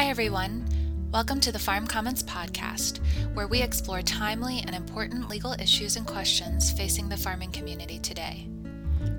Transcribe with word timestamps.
Hi, 0.00 0.06
everyone. 0.06 0.64
Welcome 1.12 1.40
to 1.40 1.52
the 1.52 1.58
Farm 1.58 1.86
Commons 1.86 2.22
podcast, 2.22 3.00
where 3.34 3.46
we 3.46 3.60
explore 3.60 4.00
timely 4.00 4.60
and 4.60 4.74
important 4.74 5.28
legal 5.28 5.52
issues 5.52 5.96
and 5.96 6.06
questions 6.06 6.72
facing 6.72 7.10
the 7.10 7.18
farming 7.18 7.52
community 7.52 7.98
today. 7.98 8.48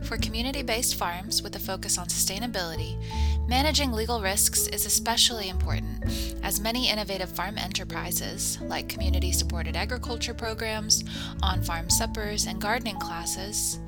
For 0.04 0.18
community 0.18 0.62
based 0.62 0.96
farms 0.96 1.42
with 1.42 1.56
a 1.56 1.60
focus 1.60 1.98
on 1.98 2.08
sustainability, 2.08 2.98
managing 3.48 3.92
legal 3.92 4.22
risks 4.22 4.68
is 4.68 4.86
especially 4.86 5.50
important, 5.50 6.04
as 6.44 6.60
many 6.60 6.90
innovative 6.90 7.30
farm 7.30 7.58
enterprises, 7.58 8.60
like 8.62 8.90
community 8.90 9.32
supported 9.32 9.76
agriculture 9.76 10.34
programs, 10.34 11.04
on 11.42 11.62
farm 11.62 11.90
suppers, 11.90 12.46
and 12.46 12.60
gardening 12.60 13.00
classes, 13.00 13.80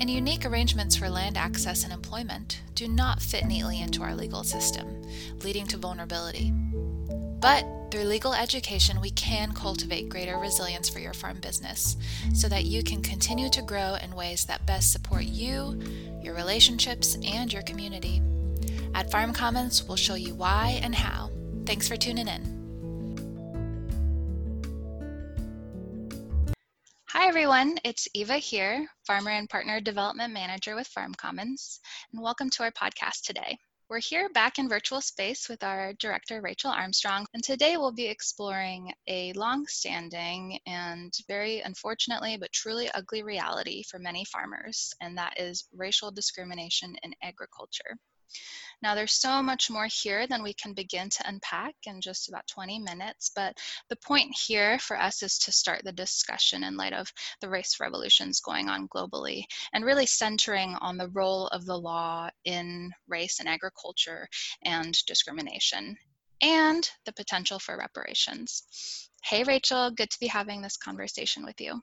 and 0.00 0.10
unique 0.10 0.44
arrangements 0.44 0.96
for 0.96 1.08
land 1.08 1.36
access 1.36 1.84
and 1.84 1.92
employment, 1.92 2.60
do 2.74 2.88
not 2.88 3.20
fit 3.20 3.44
neatly 3.44 3.80
into 3.80 4.02
our 4.02 4.14
legal 4.14 4.42
system, 4.42 5.02
leading 5.44 5.66
to 5.66 5.76
vulnerability. 5.76 6.52
But 7.40 7.64
through 7.90 8.04
legal 8.04 8.34
education, 8.34 9.00
we 9.00 9.10
can 9.10 9.52
cultivate 9.52 10.08
greater 10.08 10.36
resilience 10.36 10.88
for 10.88 10.98
your 10.98 11.14
farm 11.14 11.38
business 11.40 11.96
so 12.34 12.48
that 12.48 12.64
you 12.64 12.82
can 12.82 13.02
continue 13.02 13.48
to 13.50 13.62
grow 13.62 13.96
in 14.02 14.14
ways 14.14 14.44
that 14.44 14.66
best 14.66 14.92
support 14.92 15.24
you, 15.24 15.80
your 16.22 16.34
relationships, 16.34 17.16
and 17.24 17.52
your 17.52 17.62
community. 17.62 18.20
At 18.94 19.10
Farm 19.10 19.32
Commons, 19.32 19.84
we'll 19.84 19.96
show 19.96 20.14
you 20.14 20.34
why 20.34 20.80
and 20.82 20.94
how. 20.94 21.30
Thanks 21.64 21.88
for 21.88 21.96
tuning 21.96 22.28
in. 22.28 22.58
Hi 27.08 27.26
everyone, 27.26 27.78
it's 27.84 28.06
Eva 28.14 28.36
here, 28.36 28.86
Farmer 29.06 29.30
and 29.30 29.48
Partner 29.48 29.80
Development 29.80 30.32
Manager 30.32 30.74
with 30.74 30.86
Farm 30.86 31.14
Commons, 31.14 31.80
and 32.12 32.22
welcome 32.22 32.48
to 32.50 32.62
our 32.62 32.70
podcast 32.70 33.22
today. 33.24 33.58
We're 33.90 34.00
here 34.00 34.28
back 34.28 34.58
in 34.58 34.68
virtual 34.68 35.00
space 35.00 35.48
with 35.48 35.64
our 35.64 35.94
director, 35.94 36.42
Rachel 36.42 36.70
Armstrong, 36.70 37.26
and 37.32 37.42
today 37.42 37.78
we'll 37.78 37.90
be 37.90 38.08
exploring 38.08 38.92
a 39.06 39.32
long 39.32 39.66
standing 39.66 40.58
and 40.66 41.10
very 41.26 41.60
unfortunately 41.60 42.36
but 42.36 42.52
truly 42.52 42.90
ugly 42.90 43.22
reality 43.22 43.82
for 43.82 43.98
many 43.98 44.26
farmers, 44.26 44.92
and 45.00 45.16
that 45.16 45.40
is 45.40 45.66
racial 45.74 46.10
discrimination 46.10 46.96
in 47.02 47.14
agriculture. 47.22 47.96
Now, 48.80 48.94
there's 48.94 49.12
so 49.12 49.42
much 49.42 49.70
more 49.70 49.86
here 49.86 50.26
than 50.26 50.42
we 50.42 50.54
can 50.54 50.72
begin 50.72 51.10
to 51.10 51.28
unpack 51.28 51.74
in 51.84 52.00
just 52.00 52.28
about 52.28 52.46
20 52.46 52.78
minutes, 52.78 53.30
but 53.34 53.58
the 53.88 53.96
point 53.96 54.36
here 54.46 54.78
for 54.78 54.96
us 54.96 55.22
is 55.22 55.38
to 55.40 55.52
start 55.52 55.82
the 55.84 55.92
discussion 55.92 56.62
in 56.62 56.76
light 56.76 56.92
of 56.92 57.12
the 57.40 57.48
race 57.48 57.80
revolutions 57.80 58.40
going 58.40 58.68
on 58.68 58.88
globally 58.88 59.44
and 59.72 59.84
really 59.84 60.06
centering 60.06 60.76
on 60.76 60.96
the 60.96 61.08
role 61.08 61.48
of 61.48 61.66
the 61.66 61.76
law 61.76 62.30
in 62.44 62.92
race 63.08 63.40
and 63.40 63.48
agriculture 63.48 64.28
and 64.62 64.96
discrimination 65.06 65.96
and 66.40 66.88
the 67.04 67.12
potential 67.12 67.58
for 67.58 67.76
reparations. 67.76 69.08
Hey, 69.24 69.42
Rachel, 69.42 69.90
good 69.90 70.10
to 70.10 70.20
be 70.20 70.28
having 70.28 70.62
this 70.62 70.76
conversation 70.76 71.44
with 71.44 71.60
you. 71.60 71.82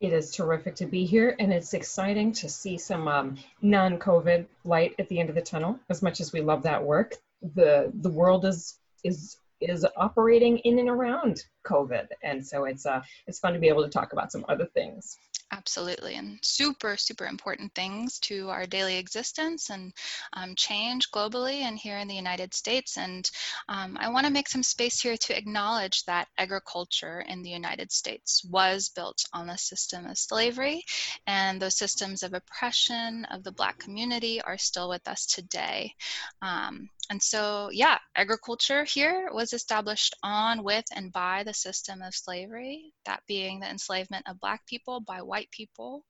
It 0.00 0.14
is 0.14 0.34
terrific 0.34 0.76
to 0.76 0.86
be 0.86 1.04
here, 1.04 1.36
and 1.38 1.52
it's 1.52 1.74
exciting 1.74 2.32
to 2.32 2.48
see 2.48 2.78
some 2.78 3.06
um, 3.06 3.36
non-COVID 3.60 4.46
light 4.64 4.94
at 4.98 5.08
the 5.08 5.20
end 5.20 5.28
of 5.28 5.34
the 5.34 5.42
tunnel. 5.42 5.78
As 5.90 6.00
much 6.00 6.20
as 6.20 6.32
we 6.32 6.40
love 6.40 6.62
that 6.62 6.82
work, 6.82 7.16
the 7.54 7.92
the 7.94 8.08
world 8.08 8.44
is 8.46 8.78
is 9.04 9.36
is 9.60 9.86
operating 9.96 10.58
in 10.58 10.78
and 10.78 10.88
around 10.88 11.44
COVID, 11.64 12.08
and 12.22 12.46
so 12.46 12.64
it's 12.64 12.86
uh 12.86 13.02
it's 13.26 13.38
fun 13.38 13.52
to 13.52 13.58
be 13.58 13.68
able 13.68 13.84
to 13.84 13.90
talk 13.90 14.14
about 14.14 14.32
some 14.32 14.46
other 14.48 14.64
things. 14.64 15.18
Absolutely, 15.52 16.14
and 16.14 16.38
super, 16.42 16.96
super 16.96 17.26
important 17.26 17.74
things 17.74 18.20
to 18.20 18.48
our 18.50 18.66
daily 18.66 18.98
existence 18.98 19.68
and 19.68 19.92
um, 20.32 20.54
change 20.54 21.10
globally 21.10 21.62
and 21.62 21.76
here 21.76 21.98
in 21.98 22.06
the 22.06 22.14
United 22.14 22.54
States. 22.54 22.96
And 22.96 23.28
um, 23.68 23.96
I 24.00 24.10
want 24.10 24.26
to 24.26 24.32
make 24.32 24.48
some 24.48 24.62
space 24.62 25.00
here 25.00 25.16
to 25.16 25.36
acknowledge 25.36 26.04
that 26.04 26.28
agriculture 26.38 27.24
in 27.26 27.42
the 27.42 27.50
United 27.50 27.90
States 27.90 28.44
was 28.44 28.90
built 28.90 29.24
on 29.32 29.48
the 29.48 29.56
system 29.58 30.06
of 30.06 30.18
slavery, 30.18 30.84
and 31.26 31.60
those 31.60 31.76
systems 31.76 32.22
of 32.22 32.32
oppression 32.32 33.24
of 33.24 33.42
the 33.42 33.52
Black 33.52 33.76
community 33.78 34.40
are 34.40 34.58
still 34.58 34.88
with 34.88 35.06
us 35.08 35.26
today. 35.26 35.94
Um, 36.42 36.90
and 37.10 37.20
so, 37.20 37.70
yeah, 37.72 37.98
agriculture 38.14 38.84
here 38.84 39.30
was 39.32 39.52
established 39.52 40.14
on, 40.22 40.62
with, 40.62 40.84
and 40.94 41.12
by 41.12 41.42
the 41.42 41.52
system 41.52 42.02
of 42.02 42.14
slavery, 42.14 42.92
that 43.04 43.24
being 43.26 43.58
the 43.58 43.68
enslavement 43.68 44.28
of 44.28 44.38
Black 44.38 44.64
people 44.64 45.00
by 45.00 45.20
white 45.20 45.39
people. 45.50 46.04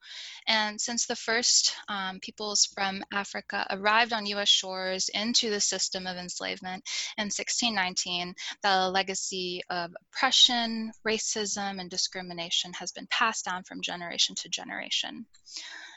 And 0.47 0.81
since 0.81 1.07
the 1.07 1.17
first 1.17 1.75
um, 1.89 2.21
peoples 2.21 2.67
from 2.75 3.03
Africa 3.13 3.67
arrived 3.71 4.13
on 4.13 4.27
US 4.27 4.49
shores 4.49 5.11
into 5.13 5.51
the 5.51 5.61
system 5.61 6.07
of 6.07 6.17
enslavement 6.17 6.85
in 7.19 7.27
1619, 7.27 8.35
the 8.63 8.89
legacy 8.89 9.63
of 9.69 9.93
oppression, 10.09 10.93
racism, 11.07 11.81
and 11.81 11.91
discrimination 11.91 12.73
has 12.75 12.93
been 12.93 13.07
passed 13.09 13.45
down 13.45 13.65
from 13.65 13.83
generation 13.83 14.35
to 14.37 14.49
generation. 14.49 15.27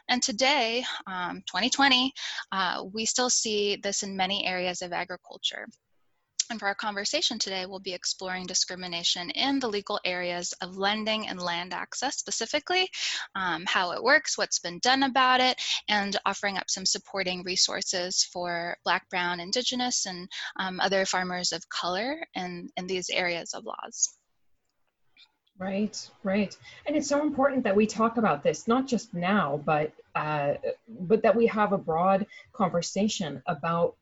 And 0.09 0.21
today, 0.21 0.83
um, 1.07 1.43
2020, 1.47 2.13
uh, 2.51 2.83
we 2.91 3.05
still 3.05 3.29
see 3.29 3.77
this 3.77 4.03
in 4.03 4.17
many 4.17 4.45
areas 4.45 4.81
of 4.81 4.91
agriculture. 4.91 5.67
And 6.53 6.59
for 6.59 6.67
our 6.67 6.75
conversation 6.75 7.39
today, 7.39 7.65
we'll 7.65 7.79
be 7.79 7.95
exploring 7.95 8.45
discrimination 8.45 9.31
in 9.31 9.59
the 9.59 9.67
legal 9.67 9.99
areas 10.05 10.53
of 10.61 10.77
lending 10.77 11.27
and 11.27 11.41
land 11.41 11.73
access 11.73 12.17
specifically, 12.17 12.89
um, 13.33 13.63
how 13.65 13.93
it 13.93 14.03
works, 14.03 14.37
what's 14.37 14.59
been 14.59 14.77
done 14.77 15.01
about 15.01 15.41
it, 15.41 15.59
and 15.89 16.15
offering 16.27 16.59
up 16.59 16.69
some 16.69 16.85
supporting 16.85 17.41
resources 17.41 18.23
for 18.31 18.77
Black, 18.83 19.09
Brown, 19.09 19.39
Indigenous, 19.39 20.05
and 20.05 20.29
um, 20.59 20.79
other 20.79 21.07
farmers 21.07 21.53
of 21.53 21.67
color 21.69 22.19
in, 22.35 22.69
in 22.77 22.85
these 22.85 23.09
areas 23.09 23.55
of 23.55 23.65
laws. 23.65 24.15
Right, 25.57 26.07
right. 26.21 26.55
And 26.85 26.95
it's 26.95 27.09
so 27.09 27.23
important 27.23 27.63
that 27.63 27.75
we 27.75 27.87
talk 27.87 28.17
about 28.17 28.43
this, 28.43 28.67
not 28.67 28.85
just 28.85 29.11
now, 29.15 29.59
but 29.65 29.91
uh, 30.13 30.53
but 30.87 31.23
that 31.23 31.35
we 31.35 31.47
have 31.47 31.73
a 31.73 31.79
broad 31.79 32.27
conversation 32.51 33.41
about 33.47 33.95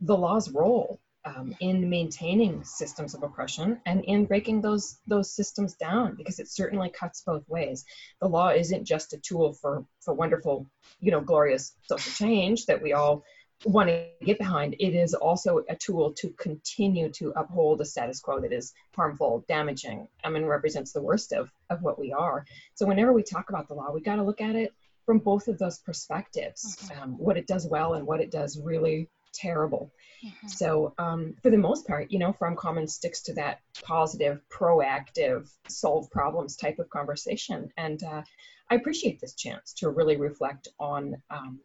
the 0.00 0.16
law's 0.16 0.50
role 0.50 0.98
um, 1.24 1.54
in 1.60 1.88
maintaining 1.88 2.64
systems 2.64 3.14
of 3.14 3.22
oppression 3.22 3.80
and 3.86 4.04
in 4.04 4.26
breaking 4.26 4.60
those 4.60 4.98
those 5.06 5.30
systems 5.30 5.74
down 5.74 6.14
because 6.16 6.38
it 6.38 6.48
certainly 6.48 6.90
cuts 6.90 7.22
both 7.22 7.48
ways. 7.48 7.84
The 8.20 8.28
law 8.28 8.50
isn't 8.50 8.84
just 8.84 9.12
a 9.12 9.18
tool 9.18 9.54
for 9.54 9.84
for 10.00 10.14
wonderful, 10.14 10.66
you 11.00 11.10
know, 11.10 11.20
glorious 11.20 11.72
social 11.88 12.12
change 12.12 12.66
that 12.66 12.82
we 12.82 12.92
all 12.92 13.24
want 13.64 13.88
to 13.88 14.06
get 14.24 14.38
behind, 14.38 14.74
it 14.78 14.94
is 14.94 15.14
also 15.14 15.64
a 15.68 15.76
tool 15.76 16.12
to 16.12 16.30
continue 16.30 17.08
to 17.10 17.32
uphold 17.36 17.80
a 17.80 17.84
status 17.84 18.20
quo 18.20 18.40
that 18.40 18.52
is 18.52 18.72
harmful, 18.94 19.44
damaging, 19.48 20.08
I 20.22 20.30
mean, 20.30 20.44
represents 20.44 20.92
the 20.92 21.02
worst 21.02 21.32
of, 21.32 21.50
of 21.70 21.82
what 21.82 21.98
we 21.98 22.12
are. 22.12 22.44
So 22.74 22.86
whenever 22.86 23.12
we 23.12 23.22
talk 23.22 23.48
about 23.48 23.68
the 23.68 23.74
law, 23.74 23.90
we 23.92 24.00
got 24.00 24.16
to 24.16 24.22
look 24.22 24.40
at 24.40 24.56
it 24.56 24.74
from 25.06 25.18
both 25.18 25.48
of 25.48 25.58
those 25.58 25.78
perspectives, 25.78 26.76
mm-hmm. 26.76 27.02
um, 27.02 27.18
what 27.18 27.36
it 27.36 27.46
does 27.46 27.66
well 27.66 27.94
and 27.94 28.06
what 28.06 28.20
it 28.20 28.30
does 28.30 28.58
really 28.58 29.08
terrible. 29.34 29.92
Mm-hmm. 30.24 30.48
So 30.48 30.94
um, 30.98 31.34
for 31.42 31.50
the 31.50 31.58
most 31.58 31.86
part, 31.86 32.10
you 32.10 32.18
know, 32.18 32.32
Farm 32.32 32.56
Commons 32.56 32.94
sticks 32.94 33.22
to 33.22 33.34
that 33.34 33.60
positive, 33.82 34.40
proactive, 34.50 35.50
solve 35.68 36.10
problems 36.10 36.56
type 36.56 36.78
of 36.78 36.88
conversation. 36.90 37.70
And 37.76 38.02
uh, 38.02 38.22
I 38.70 38.74
appreciate 38.76 39.20
this 39.20 39.34
chance 39.34 39.74
to 39.74 39.90
really 39.90 40.16
reflect 40.16 40.68
on 40.78 41.16
um, 41.30 41.60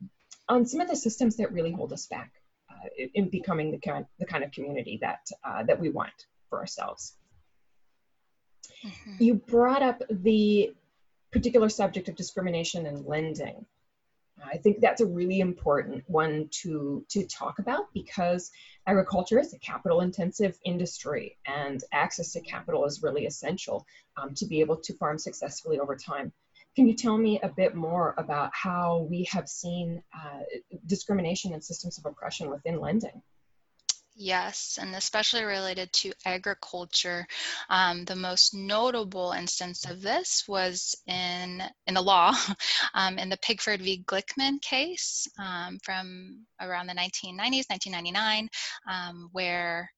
on 0.50 0.66
some 0.66 0.81
of 0.81 0.90
the 0.90 0.96
systems 0.96 1.38
that 1.38 1.53
really 1.53 1.72
hold 1.72 1.94
us 1.94 2.07
back 2.07 2.31
uh, 2.72 3.07
in 3.13 3.30
becoming 3.30 3.72
the 3.72 3.78
kind, 3.78 4.06
the 4.18 4.25
kind 4.25 4.44
of 4.44 4.51
community 4.51 4.97
that, 5.01 5.19
uh, 5.44 5.63
that 5.63 5.80
we 5.80 5.90
want 5.90 6.25
for 6.50 6.59
ourselves. 6.59 7.16
Mm-hmm. 8.84 9.24
You 9.24 9.36
brought 9.36 9.84
up 9.84 10.01
the 10.09 10.74
particular 11.31 11.69
subject 11.69 12.09
of 12.09 12.16
discrimination 12.16 12.88
and 12.88 13.06
lending. 13.06 13.66
I 14.44 14.57
think 14.57 14.80
that's 14.81 15.01
a 15.01 15.06
really 15.06 15.39
important 15.39 16.03
one 16.07 16.47
to, 16.62 17.06
to 17.09 17.25
talk 17.25 17.59
about 17.59 17.91
because 17.94 18.51
agriculture 18.88 19.39
is 19.39 19.53
a 19.53 19.59
capital 19.59 20.01
intensive 20.01 20.57
industry 20.65 21.38
and 21.45 21.81
access 21.91 22.31
to 22.33 22.41
capital 22.41 22.86
is 22.86 23.03
really 23.03 23.25
essential 23.25 23.86
um, 24.18 24.33
to 24.36 24.45
be 24.45 24.59
able 24.59 24.77
to 24.77 24.94
farm 24.97 25.18
successfully 25.18 25.80
over 25.80 25.95
time. 25.95 26.31
Can 26.75 26.88
you 26.88 26.95
tell 26.95 27.18
me 27.18 27.39
a 27.41 27.50
bit 27.50 27.75
more 27.75 28.13
about 28.18 28.51
how 28.53 29.07
we 29.09 29.27
have 29.31 29.47
seen 29.47 30.01
uh, 30.13 30.44
discrimination 30.85 31.53
and 31.53 31.63
systems 31.63 31.97
of 31.97 32.06
oppression 32.06 32.50
within 32.50 32.80
lending? 32.80 33.21
Yes, 34.21 34.77
and 34.81 34.94
especially 34.95 35.45
related 35.45 35.94
to 35.94 36.12
agriculture. 36.25 37.25
Um, 37.69 38.04
the 38.04 38.18
most 38.18 38.54
notable 38.54 39.31
instance 39.31 39.89
of 39.89 40.01
this 40.01 40.44
was 40.45 40.94
in 41.07 41.63
in 41.88 41.94
the 41.94 42.01
law, 42.01 42.33
um, 42.94 43.18
in 43.18 43.30
the 43.30 43.38
Pigford 43.38 43.80
v. 43.80 44.04
Glickman 44.06 44.62
case 44.62 45.25
um, 45.39 45.80
from 45.83 46.45
around 46.60 46.88
the 46.88 46.95
1990s, 46.95 47.69
1999, 47.69 48.50
um, 48.89 49.30
where 49.31 49.89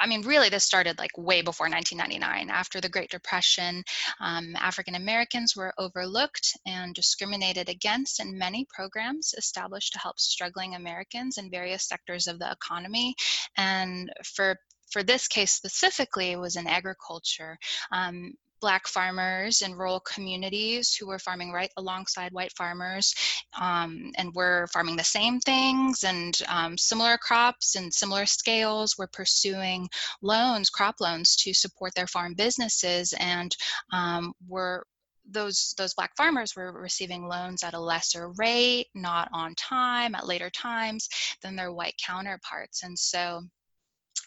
I 0.00 0.06
mean, 0.06 0.22
really, 0.22 0.48
this 0.48 0.64
started 0.64 0.98
like 0.98 1.16
way 1.16 1.42
before 1.42 1.68
1999. 1.68 2.48
After 2.50 2.80
the 2.80 2.88
Great 2.88 3.10
Depression, 3.10 3.84
um, 4.18 4.56
African 4.56 4.94
Americans 4.94 5.54
were 5.54 5.74
overlooked 5.78 6.56
and 6.66 6.94
discriminated 6.94 7.68
against 7.68 8.18
in 8.18 8.38
many 8.38 8.66
programs 8.74 9.34
established 9.36 9.92
to 9.92 9.98
help 9.98 10.18
struggling 10.18 10.74
Americans 10.74 11.36
in 11.36 11.50
various 11.50 11.86
sectors 11.86 12.26
of 12.26 12.38
the 12.38 12.50
economy. 12.50 13.14
And 13.56 14.10
for 14.24 14.56
for 14.90 15.02
this 15.04 15.28
case 15.28 15.52
specifically, 15.52 16.32
it 16.32 16.38
was 16.38 16.56
in 16.56 16.66
agriculture. 16.66 17.58
Um, 17.92 18.32
black 18.60 18.86
farmers 18.86 19.62
in 19.62 19.74
rural 19.74 20.00
communities 20.00 20.94
who 20.94 21.06
were 21.06 21.18
farming 21.18 21.52
right 21.52 21.70
alongside 21.76 22.32
white 22.32 22.52
farmers 22.52 23.14
um, 23.60 24.12
and 24.16 24.34
were 24.34 24.66
farming 24.72 24.96
the 24.96 25.04
same 25.04 25.40
things 25.40 26.04
and 26.04 26.38
um, 26.48 26.76
similar 26.76 27.16
crops 27.18 27.76
and 27.76 27.92
similar 27.92 28.26
scales 28.26 28.96
were 28.98 29.08
pursuing 29.08 29.88
loans 30.22 30.70
crop 30.70 30.96
loans 31.00 31.36
to 31.36 31.54
support 31.54 31.94
their 31.94 32.06
farm 32.06 32.34
businesses 32.34 33.14
and 33.18 33.56
um, 33.92 34.32
were 34.48 34.84
those 35.30 35.74
those 35.78 35.94
black 35.94 36.16
farmers 36.16 36.56
were 36.56 36.72
receiving 36.72 37.26
loans 37.26 37.62
at 37.62 37.74
a 37.74 37.80
lesser 37.80 38.30
rate 38.36 38.86
not 38.94 39.28
on 39.32 39.54
time 39.54 40.14
at 40.14 40.26
later 40.26 40.50
times 40.50 41.08
than 41.42 41.56
their 41.56 41.72
white 41.72 41.94
counterparts 42.04 42.82
and 42.82 42.98
so 42.98 43.42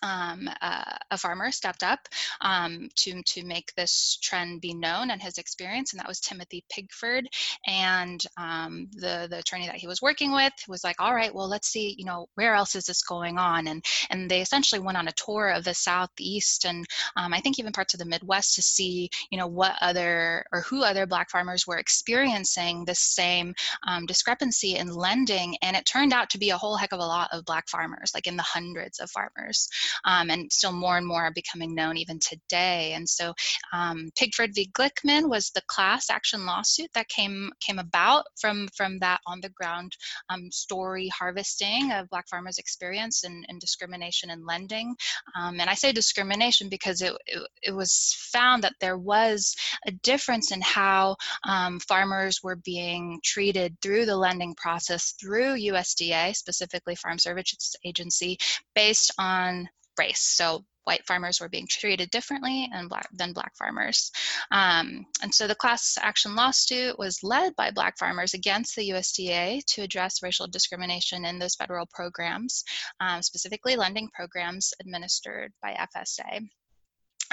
um, 0.02 0.50
uh, 0.62 0.96
a 1.12 1.18
farmer 1.18 1.52
stepped 1.52 1.84
up 1.84 2.00
um, 2.42 2.90
to, 2.96 3.22
to 3.24 3.46
make 3.46 3.74
this 3.76 4.18
trend 4.22 4.62
be 4.62 4.74
known 4.74 5.12
and 5.12 5.22
his 5.22 5.38
experience, 5.38 5.94
and 5.94 6.00
that 6.00 6.08
was 6.08 6.20
Timothy 6.20 6.64
Pigford. 6.70 7.28
And 7.66 8.22
um, 8.38 8.88
the, 8.94 9.28
the 9.30 9.40
attorney 9.40 9.68
that 9.68 9.76
he 9.76 9.88
was 9.88 10.02
working 10.02 10.34
with 10.34 10.54
was 10.68 10.84
like, 10.84 11.00
all 11.00 11.14
right, 11.14 11.34
well, 11.34 11.48
let's 11.48 11.68
see, 11.68 11.96
you 11.98 12.06
know, 12.06 12.28
where 12.36 12.56
else 12.56 12.76
is 12.76 12.86
this 12.86 13.04
going 13.04 13.38
on? 13.38 13.68
And, 13.68 13.84
and 14.10 14.30
they 14.30 14.42
essentially 14.42 14.82
went 14.82 14.98
on 14.98 15.08
a 15.08 15.14
tour 15.14 15.50
of 15.50 15.64
the 15.64 15.74
Southeast 15.74 16.66
and 16.66 16.86
um, 17.16 17.34
I 17.34 17.40
think 17.40 17.60
even 17.60 17.72
parts 17.72 17.94
of 17.94 18.00
the 18.00 18.06
Midwest 18.06 18.56
to 18.56 18.62
see, 18.62 19.10
you 19.30 19.38
know, 19.38 19.48
what 19.48 19.76
other 19.82 20.46
or 20.52 20.62
who 20.62 20.84
other 20.84 21.06
Black 21.06 21.30
farmers 21.30 21.68
were 21.68 21.78
experiencing 21.78 22.86
this 22.86 23.00
same 23.00 23.54
um, 23.88 24.06
discrepancy 24.06 24.76
in 24.76 24.88
lending. 24.88 25.58
And 25.62 25.76
it 25.76 25.86
turned 25.86 26.14
out 26.14 26.32
to 26.32 26.38
be 26.38 26.50
a 26.50 26.58
whole 26.58 26.76
heck 26.76 26.94
of 26.94 27.00
a 27.00 27.06
lot 27.06 27.30
of 27.32 27.46
Black 27.46 27.68
farmers, 27.68 28.12
like 28.14 28.28
in 28.28 28.38
the 28.38 28.44
hundreds 28.44 29.00
of 29.00 29.10
farmers 29.12 29.70
um, 30.06 30.30
and 30.30 30.52
still 30.52 30.72
more 30.72 30.98
and 30.98 31.08
more 31.08 31.24
are 31.24 31.34
becoming 31.34 31.76
known 31.76 31.98
even 31.98 32.20
today. 32.20 32.94
And 32.94 33.08
so 33.08 33.34
um, 33.72 34.10
Pigford 34.16 34.54
v. 34.54 34.70
Glickman 34.74 35.30
was 35.30 35.52
the 35.52 35.62
class 35.68 36.10
action 36.10 36.46
lawsuit 36.46 36.90
that 36.94 37.08
came 37.10 37.52
came 37.60 37.80
about 37.80 38.26
from 38.40 38.68
from 38.76 39.00
that 39.00 39.22
on 39.26 39.42
the 39.42 39.50
ground 39.50 39.94
um, 40.30 40.52
story 40.52 41.08
harvesting 41.08 41.92
of 41.92 42.10
Black 42.10 42.28
farmers' 42.28 42.58
experience 42.58 43.24
and, 43.24 43.46
discrimination 43.60 44.30
in 44.30 44.46
lending. 44.46 44.96
Um, 45.38 45.60
and 45.60 45.70
I 45.70 45.76
say 45.76 45.92
discrimination 45.94 46.70
because 46.70 47.02
it, 47.02 47.14
it, 47.28 47.48
it, 47.62 47.72
was 47.72 48.16
found 48.32 48.64
that 48.64 48.74
there 48.82 48.98
was 48.98 49.56
a 49.86 49.92
difference 49.92 50.52
in 50.52 50.60
how 50.62 51.16
um, 51.48 51.80
farmers 51.80 52.42
were 52.44 52.56
being 52.58 53.20
treated 53.24 53.78
through 53.82 54.06
the 54.06 54.18
lending 54.18 54.56
process 54.56 55.14
through 55.20 55.56
USDA, 55.56 56.36
specifically 56.36 56.96
Farm 56.96 57.20
Services 57.20 57.76
Agency, 57.86 58.38
based 58.76 59.12
on 59.18 59.70
race. 59.98 60.22
So 60.22 60.66
white 60.84 61.06
farmers 61.06 61.40
were 61.40 61.50
being 61.50 61.68
treated 61.70 62.10
differently 62.10 62.70
black, 62.90 63.08
than 63.14 63.34
black 63.34 63.56
farmers. 63.58 64.12
Um, 64.52 65.06
and 65.22 65.34
so 65.34 65.48
the 65.48 65.56
class 65.56 65.98
action 66.02 66.36
lawsuit 66.36 66.98
was 67.00 67.24
led 67.24 67.56
by 67.56 67.72
black 67.72 67.98
farmers 67.98 68.34
against 68.34 68.76
the 68.76 68.90
USDA 68.90 69.64
to 69.66 69.82
address 69.82 70.22
racial 70.22 70.48
discrimination 70.48 71.26
in 71.26 71.40
those 71.40 71.56
federal 71.56 71.88
programs, 71.94 72.64
um, 73.00 73.22
specifically 73.22 73.76
lending 73.76 74.10
programs 74.14 74.74
administered 74.80 75.54
by 75.62 75.74
FSA. 75.96 76.48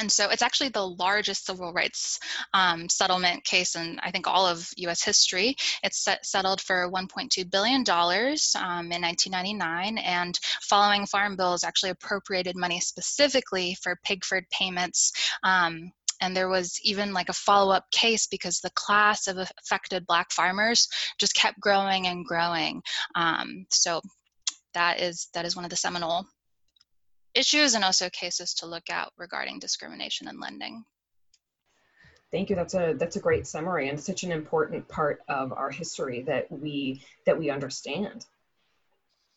And 0.00 0.10
so 0.10 0.30
it's 0.30 0.40
actually 0.40 0.70
the 0.70 0.86
largest 0.86 1.44
civil 1.44 1.74
rights 1.74 2.18
um, 2.54 2.88
settlement 2.88 3.44
case 3.44 3.76
in, 3.76 4.00
I 4.02 4.10
think, 4.10 4.26
all 4.26 4.46
of 4.46 4.66
US 4.78 5.02
history. 5.02 5.56
It's 5.82 6.02
set, 6.02 6.24
settled 6.24 6.62
for 6.62 6.90
$1.2 6.90 7.50
billion 7.50 7.80
um, 7.86 8.92
in 8.92 9.02
1999, 9.02 9.98
and 9.98 10.38
following 10.62 11.04
farm 11.04 11.36
bills 11.36 11.64
actually 11.64 11.90
appropriated 11.90 12.56
money 12.56 12.80
specifically 12.80 13.76
for 13.82 14.00
Pigford 14.02 14.48
payments. 14.50 15.12
Um, 15.42 15.92
and 16.22 16.34
there 16.34 16.48
was 16.48 16.80
even 16.82 17.12
like 17.12 17.28
a 17.28 17.34
follow-up 17.34 17.90
case 17.90 18.26
because 18.26 18.60
the 18.60 18.70
class 18.70 19.28
of 19.28 19.36
affected 19.36 20.06
black 20.06 20.32
farmers 20.32 20.88
just 21.18 21.34
kept 21.34 21.60
growing 21.60 22.06
and 22.06 22.24
growing 22.24 22.82
um, 23.14 23.66
so 23.70 24.00
that 24.74 25.00
is 25.00 25.28
that 25.32 25.46
is 25.46 25.56
one 25.56 25.64
of 25.64 25.70
the 25.70 25.76
seminal 25.76 26.26
issues 27.34 27.74
and 27.74 27.84
also 27.84 28.08
cases 28.10 28.54
to 28.54 28.66
look 28.66 28.90
at 28.90 29.10
regarding 29.16 29.58
discrimination 29.58 30.28
in 30.28 30.40
lending. 30.40 30.84
Thank 32.30 32.48
you. 32.48 32.56
That's 32.56 32.74
a 32.74 32.94
that's 32.96 33.16
a 33.16 33.20
great 33.20 33.46
summary 33.46 33.88
and 33.88 34.00
such 34.00 34.22
an 34.22 34.30
important 34.30 34.86
part 34.88 35.20
of 35.28 35.52
our 35.52 35.70
history 35.70 36.22
that 36.22 36.50
we 36.50 37.02
that 37.26 37.38
we 37.38 37.50
understand. 37.50 38.24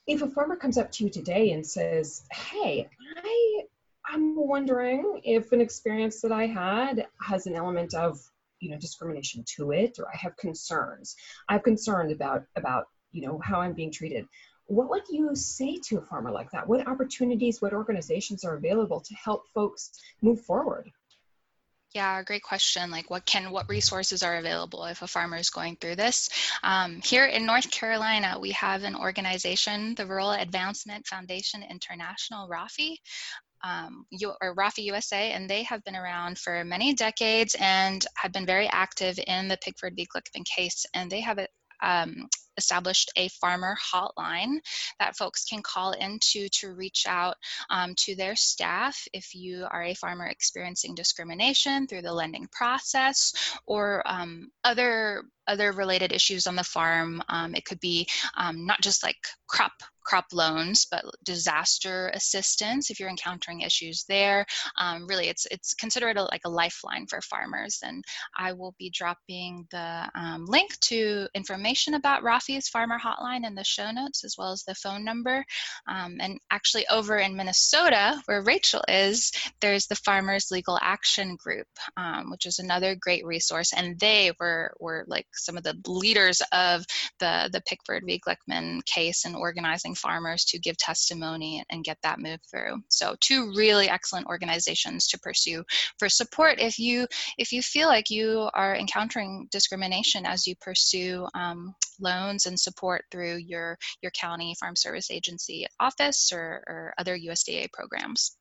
If 0.05 0.21
a 0.21 0.27
farmer 0.27 0.55
comes 0.55 0.77
up 0.77 0.91
to 0.93 1.05
you 1.05 1.09
today 1.09 1.51
and 1.51 1.65
says, 1.65 2.23
"Hey, 2.31 2.87
I 3.17 3.63
I'm 4.05 4.35
wondering 4.35 5.21
if 5.23 5.51
an 5.53 5.61
experience 5.61 6.21
that 6.21 6.31
I 6.31 6.45
had 6.45 7.07
has 7.25 7.47
an 7.47 7.55
element 7.55 7.95
of 7.95 8.19
you 8.59 8.69
know 8.69 8.77
discrimination 8.77 9.43
to 9.55 9.71
it, 9.71 9.97
or 9.97 10.07
I 10.07 10.17
have 10.17 10.37
concerns. 10.37 11.15
I 11.49 11.53
have 11.53 11.63
concerns 11.63 12.11
about 12.11 12.45
about 12.55 12.89
you 13.11 13.25
know 13.25 13.39
how 13.43 13.61
I'm 13.61 13.73
being 13.73 13.91
treated 13.91 14.27
what 14.67 14.89
would 14.89 15.07
you 15.09 15.35
say 15.35 15.77
to 15.87 15.97
a 15.97 16.01
farmer 16.01 16.31
like 16.31 16.51
that? 16.51 16.67
What 16.67 16.87
opportunities, 16.87 17.61
what 17.61 17.73
organizations 17.73 18.43
are 18.43 18.55
available 18.55 19.01
to 19.01 19.15
help 19.15 19.47
folks 19.53 19.91
move 20.21 20.41
forward? 20.41 20.89
Yeah, 21.93 22.23
great 22.23 22.41
question. 22.41 22.89
Like, 22.89 23.11
what 23.11 23.25
can, 23.25 23.51
what 23.51 23.69
resources 23.69 24.23
are 24.23 24.37
available 24.37 24.85
if 24.85 25.03
a 25.03 25.07
farmer 25.07 25.37
is 25.37 25.51
going 25.51 25.75
through 25.75 25.97
this? 25.97 26.29
Um, 26.63 27.01
here 27.03 27.25
in 27.25 27.45
North 27.45 27.69
Carolina, 27.69 28.37
we 28.39 28.51
have 28.51 28.81
an 28.81 28.95
organization, 28.95 29.93
the 29.93 30.07
Rural 30.07 30.31
Advancement 30.31 31.05
Foundation 31.05 31.63
International, 31.63 32.49
RAFI. 32.49 32.97
Um, 33.65 34.05
or 34.41 34.53
RAFI 34.53 34.83
USA, 34.83 35.31
and 35.31 35.49
they 35.49 35.63
have 35.63 35.81
been 35.85 35.95
around 35.95 36.37
for 36.37 36.65
many 36.65 36.93
decades 36.93 37.55
and 37.57 38.05
have 38.17 38.33
been 38.33 38.45
very 38.45 38.67
active 38.67 39.17
in 39.25 39.47
the 39.47 39.55
Pigford 39.55 39.95
v. 39.95 40.05
Glickman 40.13 40.43
case. 40.43 40.85
And 40.93 41.09
they 41.09 41.21
have 41.21 41.37
a, 41.37 41.47
um, 41.81 42.27
established 42.57 43.11
a 43.15 43.27
farmer 43.29 43.75
hotline 43.93 44.57
that 44.99 45.15
folks 45.15 45.45
can 45.45 45.61
call 45.61 45.91
into 45.91 46.47
to 46.49 46.73
reach 46.73 47.05
out 47.07 47.35
um, 47.69 47.93
to 47.95 48.15
their 48.15 48.35
staff 48.35 49.07
if 49.13 49.35
you 49.35 49.65
are 49.69 49.83
a 49.83 49.93
farmer 49.93 50.25
experiencing 50.25 50.95
discrimination 50.95 51.87
through 51.87 52.01
the 52.01 52.13
lending 52.13 52.47
process 52.51 53.33
or 53.65 54.03
um, 54.05 54.49
other 54.63 55.23
other 55.47 55.71
related 55.71 56.11
issues 56.11 56.47
on 56.47 56.55
the 56.55 56.63
farm. 56.63 57.21
Um, 57.29 57.55
it 57.55 57.65
could 57.65 57.79
be 57.79 58.07
um, 58.35 58.65
not 58.65 58.81
just 58.81 59.03
like 59.03 59.17
crop 59.47 59.73
crop 60.03 60.25
loans, 60.33 60.85
but 60.89 61.05
disaster 61.23 62.11
assistance 62.13 62.89
if 62.89 62.99
you're 62.99 63.09
encountering 63.09 63.61
issues 63.61 64.03
there. 64.07 64.45
Um, 64.77 65.07
really, 65.07 65.27
it's 65.27 65.47
it's 65.49 65.73
considered 65.73 66.17
a, 66.17 66.23
like 66.23 66.41
a 66.45 66.49
lifeline 66.49 67.07
for 67.07 67.21
farmers. 67.21 67.79
And 67.83 68.03
I 68.37 68.53
will 68.53 68.75
be 68.77 68.89
dropping 68.89 69.67
the 69.71 70.09
um, 70.15 70.45
link 70.45 70.77
to 70.81 71.27
information 71.33 71.93
about 71.93 72.23
RAFI's 72.23 72.67
Farmer 72.67 72.99
Hotline 72.99 73.45
in 73.45 73.55
the 73.55 73.63
show 73.63 73.91
notes, 73.91 74.23
as 74.23 74.35
well 74.37 74.51
as 74.51 74.63
the 74.63 74.75
phone 74.75 75.03
number. 75.03 75.45
Um, 75.87 76.17
and 76.19 76.39
actually, 76.51 76.87
over 76.87 77.17
in 77.17 77.35
Minnesota, 77.35 78.21
where 78.25 78.41
Rachel 78.41 78.83
is, 78.87 79.31
there's 79.61 79.87
the 79.87 79.95
Farmers 79.95 80.51
Legal 80.51 80.77
Action 80.81 81.35
Group, 81.35 81.67
um, 81.97 82.29
which 82.29 82.45
is 82.45 82.59
another 82.59 82.95
great 82.95 83.25
resource. 83.25 83.73
And 83.73 83.99
they 83.99 84.31
were 84.39 84.73
were 84.79 85.05
like 85.07 85.27
some 85.35 85.57
of 85.57 85.63
the 85.63 85.77
leaders 85.87 86.41
of 86.51 86.85
the, 87.19 87.49
the 87.51 87.61
Pigford 87.61 88.01
v. 88.05 88.21
Glickman 88.25 88.83
case 88.85 89.25
and 89.25 89.35
organizing 89.35 89.95
farmers 89.95 90.45
to 90.45 90.59
give 90.59 90.77
testimony 90.77 91.63
and 91.69 91.83
get 91.83 91.97
that 92.03 92.19
moved 92.19 92.45
through. 92.49 92.81
So 92.89 93.15
two 93.19 93.53
really 93.55 93.89
excellent 93.89 94.27
organizations 94.27 95.07
to 95.09 95.19
pursue 95.19 95.63
for 95.99 96.09
support 96.09 96.59
if 96.59 96.79
you 96.79 97.07
if 97.37 97.51
you 97.51 97.61
feel 97.61 97.87
like 97.87 98.09
you 98.09 98.49
are 98.53 98.75
encountering 98.75 99.47
discrimination 99.51 100.25
as 100.25 100.47
you 100.47 100.55
pursue 100.61 101.27
um, 101.33 101.75
loans 101.99 102.45
and 102.45 102.59
support 102.59 103.05
through 103.11 103.37
your 103.37 103.77
your 104.01 104.11
county 104.11 104.55
farm 104.59 104.75
service 104.75 105.11
agency 105.11 105.65
office 105.79 106.31
or, 106.33 106.63
or 106.67 106.93
other 106.97 107.17
USDA 107.17 107.71
programs. 107.71 108.35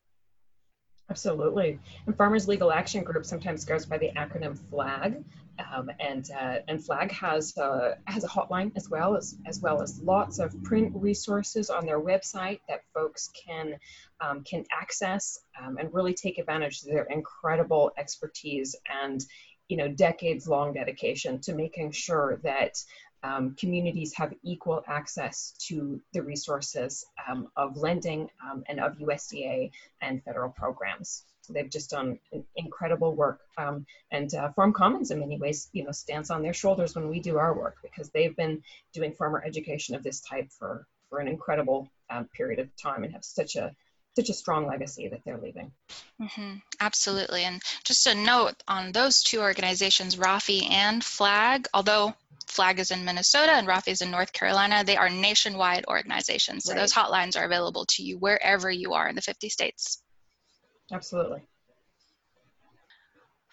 Absolutely. 1.09 1.79
And 2.05 2.15
Farmers 2.15 2.47
Legal 2.47 2.71
Action 2.71 3.03
Group 3.03 3.25
sometimes 3.25 3.65
goes 3.65 3.85
by 3.85 3.97
the 3.97 4.11
acronym 4.15 4.57
FLAG. 4.69 5.23
Um, 5.71 5.91
and 5.99 6.27
uh, 6.31 6.57
and 6.67 6.83
Flag 6.83 7.11
has 7.11 7.55
a, 7.57 7.97
has 8.05 8.23
a 8.23 8.27
hotline 8.27 8.71
as 8.75 8.89
well 8.89 9.15
as 9.15 9.35
as 9.45 9.59
well 9.59 9.83
as 9.83 10.01
lots 10.01 10.39
of 10.39 10.51
print 10.63 10.91
resources 10.95 11.69
on 11.69 11.85
their 11.85 11.99
website 11.99 12.59
that 12.67 12.81
folks 12.91 13.29
can 13.45 13.75
um, 14.19 14.43
can 14.43 14.65
access 14.71 15.37
um, 15.61 15.77
and 15.77 15.93
really 15.93 16.15
take 16.15 16.39
advantage 16.39 16.81
of 16.81 16.87
their 16.87 17.03
incredible 17.03 17.91
expertise 17.97 18.75
and 19.03 19.23
you 19.67 19.77
know 19.77 19.87
decades 19.87 20.47
long 20.47 20.73
dedication 20.73 21.39
to 21.41 21.53
making 21.53 21.91
sure 21.91 22.39
that 22.43 22.83
um, 23.23 23.55
communities 23.55 24.13
have 24.13 24.33
equal 24.43 24.83
access 24.87 25.53
to 25.67 26.01
the 26.13 26.21
resources 26.21 27.05
um, 27.27 27.47
of 27.55 27.77
lending 27.77 28.29
um, 28.43 28.63
and 28.67 28.79
of 28.79 28.97
USDA 28.97 29.71
and 30.01 30.23
federal 30.23 30.49
programs. 30.49 31.23
So 31.41 31.53
they've 31.53 31.69
just 31.69 31.89
done 31.89 32.19
incredible 32.55 33.15
work. 33.15 33.41
Um, 33.57 33.85
and 34.11 34.33
uh, 34.33 34.51
Farm 34.53 34.71
Commons, 34.71 35.11
in 35.11 35.19
many 35.19 35.37
ways, 35.37 35.69
you 35.73 35.83
know, 35.83 35.91
stands 35.91 36.29
on 36.29 36.41
their 36.41 36.53
shoulders 36.53 36.95
when 36.95 37.09
we 37.09 37.19
do 37.19 37.37
our 37.37 37.53
work 37.53 37.77
because 37.81 38.09
they've 38.09 38.35
been 38.35 38.63
doing 38.93 39.13
farmer 39.13 39.43
education 39.45 39.95
of 39.95 40.03
this 40.03 40.21
type 40.21 40.49
for, 40.51 40.87
for 41.09 41.19
an 41.19 41.27
incredible 41.27 41.89
um, 42.09 42.29
period 42.35 42.59
of 42.59 42.73
time 42.77 43.03
and 43.03 43.13
have 43.13 43.25
such 43.25 43.55
a 43.55 43.75
such 44.15 44.29
a 44.29 44.33
strong 44.33 44.67
legacy 44.67 45.07
that 45.07 45.21
they're 45.25 45.39
leaving. 45.39 45.71
Mm-hmm. 46.21 46.57
Absolutely. 46.79 47.45
And 47.45 47.61
just 47.83 48.05
a 48.05 48.13
note 48.13 48.53
on 48.67 48.91
those 48.91 49.23
two 49.23 49.41
organizations, 49.41 50.17
RAFI 50.17 50.69
and 50.69 51.03
FLAG, 51.03 51.67
although 51.73 52.13
FLAG 52.53 52.79
is 52.79 52.91
in 52.91 53.05
Minnesota 53.05 53.51
and 53.51 53.67
RAFI 53.67 53.89
is 53.89 54.01
in 54.01 54.11
North 54.11 54.31
Carolina, 54.31 54.83
they 54.83 54.97
are 54.97 55.09
nationwide 55.09 55.85
organizations. 55.87 56.65
So 56.65 56.73
right. 56.73 56.79
those 56.79 56.93
hotlines 56.93 57.37
are 57.37 57.45
available 57.45 57.85
to 57.89 58.03
you 58.03 58.17
wherever 58.17 58.69
you 58.69 58.93
are 58.93 59.09
in 59.09 59.15
the 59.15 59.21
50 59.21 59.49
states. 59.49 60.01
Absolutely. 60.91 61.41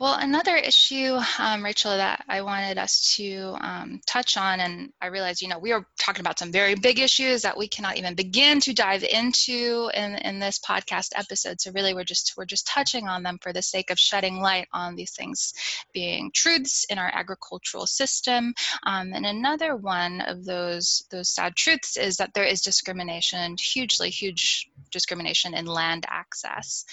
Well, 0.00 0.14
another 0.18 0.56
issue, 0.56 1.18
um, 1.38 1.62
Rachel, 1.62 1.94
that 1.94 2.24
I 2.26 2.40
wanted 2.40 2.78
us 2.78 3.16
to 3.16 3.54
um, 3.60 4.00
touch 4.06 4.38
on, 4.38 4.58
and 4.58 4.94
I 4.98 5.08
realize, 5.08 5.42
you 5.42 5.48
know, 5.48 5.58
we 5.58 5.72
are 5.72 5.84
talking 5.98 6.22
about 6.22 6.38
some 6.38 6.50
very 6.50 6.74
big 6.74 6.98
issues 6.98 7.42
that 7.42 7.58
we 7.58 7.68
cannot 7.68 7.98
even 7.98 8.14
begin 8.14 8.60
to 8.60 8.72
dive 8.72 9.04
into 9.04 9.90
in, 9.92 10.14
in 10.14 10.38
this 10.38 10.58
podcast 10.58 11.10
episode. 11.14 11.60
So 11.60 11.70
really, 11.72 11.92
we're 11.92 12.04
just 12.04 12.32
we're 12.38 12.46
just 12.46 12.66
touching 12.66 13.08
on 13.08 13.22
them 13.22 13.36
for 13.42 13.52
the 13.52 13.60
sake 13.60 13.90
of 13.90 13.98
shedding 13.98 14.40
light 14.40 14.68
on 14.72 14.96
these 14.96 15.10
things 15.10 15.52
being 15.92 16.30
truths 16.34 16.86
in 16.88 16.96
our 16.96 17.10
agricultural 17.12 17.86
system. 17.86 18.54
Um, 18.84 19.12
and 19.12 19.26
another 19.26 19.76
one 19.76 20.22
of 20.22 20.46
those 20.46 21.04
those 21.10 21.28
sad 21.28 21.56
truths 21.56 21.98
is 21.98 22.16
that 22.16 22.32
there 22.32 22.46
is 22.46 22.62
discrimination, 22.62 23.54
hugely 23.58 24.08
huge 24.08 24.70
discrimination 24.90 25.52
in 25.52 25.66
land 25.66 26.06
access. 26.08 26.86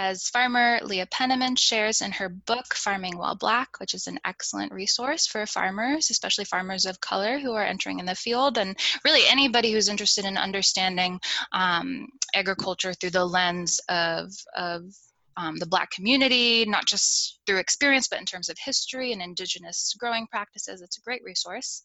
As 0.00 0.28
farmer 0.28 0.78
Leah 0.84 1.06
Penniman 1.06 1.56
shares 1.56 2.02
in 2.02 2.12
her 2.12 2.28
book, 2.28 2.72
Farming 2.72 3.18
While 3.18 3.34
Black, 3.34 3.80
which 3.80 3.94
is 3.94 4.06
an 4.06 4.20
excellent 4.24 4.70
resource 4.70 5.26
for 5.26 5.44
farmers, 5.44 6.08
especially 6.10 6.44
farmers 6.44 6.86
of 6.86 7.00
color 7.00 7.40
who 7.40 7.54
are 7.54 7.64
entering 7.64 7.98
in 7.98 8.06
the 8.06 8.14
field, 8.14 8.58
and 8.58 8.78
really 9.04 9.26
anybody 9.26 9.72
who's 9.72 9.88
interested 9.88 10.24
in 10.24 10.38
understanding 10.38 11.20
um, 11.50 12.06
agriculture 12.32 12.94
through 12.94 13.10
the 13.10 13.26
lens 13.26 13.80
of, 13.88 14.32
of 14.54 14.84
um, 15.38 15.56
the 15.56 15.66
Black 15.66 15.90
community, 15.92 16.64
not 16.66 16.84
just 16.84 17.38
through 17.46 17.58
experience, 17.58 18.08
but 18.08 18.18
in 18.18 18.26
terms 18.26 18.48
of 18.48 18.56
history 18.58 19.12
and 19.12 19.22
Indigenous 19.22 19.94
growing 19.98 20.26
practices. 20.26 20.82
It's 20.82 20.98
a 20.98 21.02
great 21.02 21.22
resource. 21.24 21.82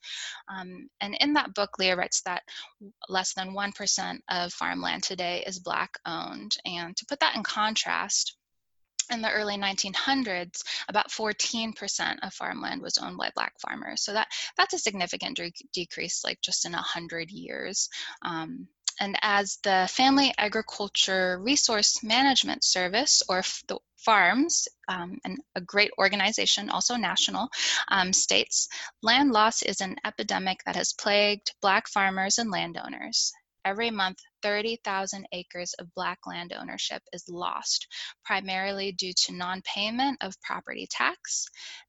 Um, 0.49 0.89
and 0.99 1.15
in 1.19 1.33
that 1.33 1.53
book, 1.53 1.77
Leah 1.77 1.95
writes 1.95 2.23
that 2.23 2.41
less 3.07 3.33
than 3.35 3.53
1% 3.53 4.19
of 4.29 4.51
farmland 4.53 5.03
today 5.03 5.43
is 5.45 5.59
Black 5.59 5.91
owned. 6.03 6.57
And 6.65 6.97
to 6.97 7.05
put 7.05 7.19
that 7.19 7.35
in 7.35 7.43
contrast, 7.43 8.35
in 9.11 9.21
the 9.21 9.31
early 9.31 9.57
1900s, 9.57 10.63
about 10.87 11.11
14% 11.11 12.17
of 12.23 12.33
farmland 12.33 12.81
was 12.81 12.97
owned 12.97 13.17
by 13.17 13.29
Black 13.35 13.53
farmers. 13.59 14.01
So 14.01 14.13
that 14.13 14.29
that's 14.57 14.73
a 14.73 14.79
significant 14.79 15.37
de- 15.37 15.53
decrease, 15.73 16.23
like 16.23 16.39
just 16.41 16.65
in 16.65 16.71
100 16.71 17.29
years. 17.29 17.89
Um, 18.23 18.67
and 18.99 19.17
as 19.21 19.57
the 19.63 19.87
Family 19.91 20.33
Agriculture 20.37 21.39
Resource 21.41 22.03
Management 22.03 22.63
Service, 22.63 23.23
or 23.27 23.43
the 23.67 23.79
FARMS, 24.05 24.67
um, 24.87 25.19
and 25.23 25.39
a 25.55 25.61
great 25.61 25.91
organization, 25.97 26.69
also 26.69 26.95
national, 26.95 27.49
um, 27.87 28.13
states 28.13 28.67
land 29.01 29.31
loss 29.31 29.61
is 29.61 29.81
an 29.81 29.95
epidemic 30.05 30.59
that 30.65 30.75
has 30.75 30.93
plagued 30.93 31.53
Black 31.61 31.87
farmers 31.87 32.37
and 32.37 32.51
landowners. 32.51 33.33
Every 33.65 33.91
month, 33.91 34.19
30,000 34.41 35.25
acres 35.31 35.73
of 35.79 35.93
Black 35.95 36.19
land 36.27 36.51
ownership 36.51 37.01
is 37.13 37.29
lost, 37.29 37.87
primarily 38.25 38.91
due 38.91 39.13
to 39.25 39.33
non 39.33 39.61
payment 39.61 40.17
of 40.21 40.39
property 40.41 40.85
tax, 40.89 41.47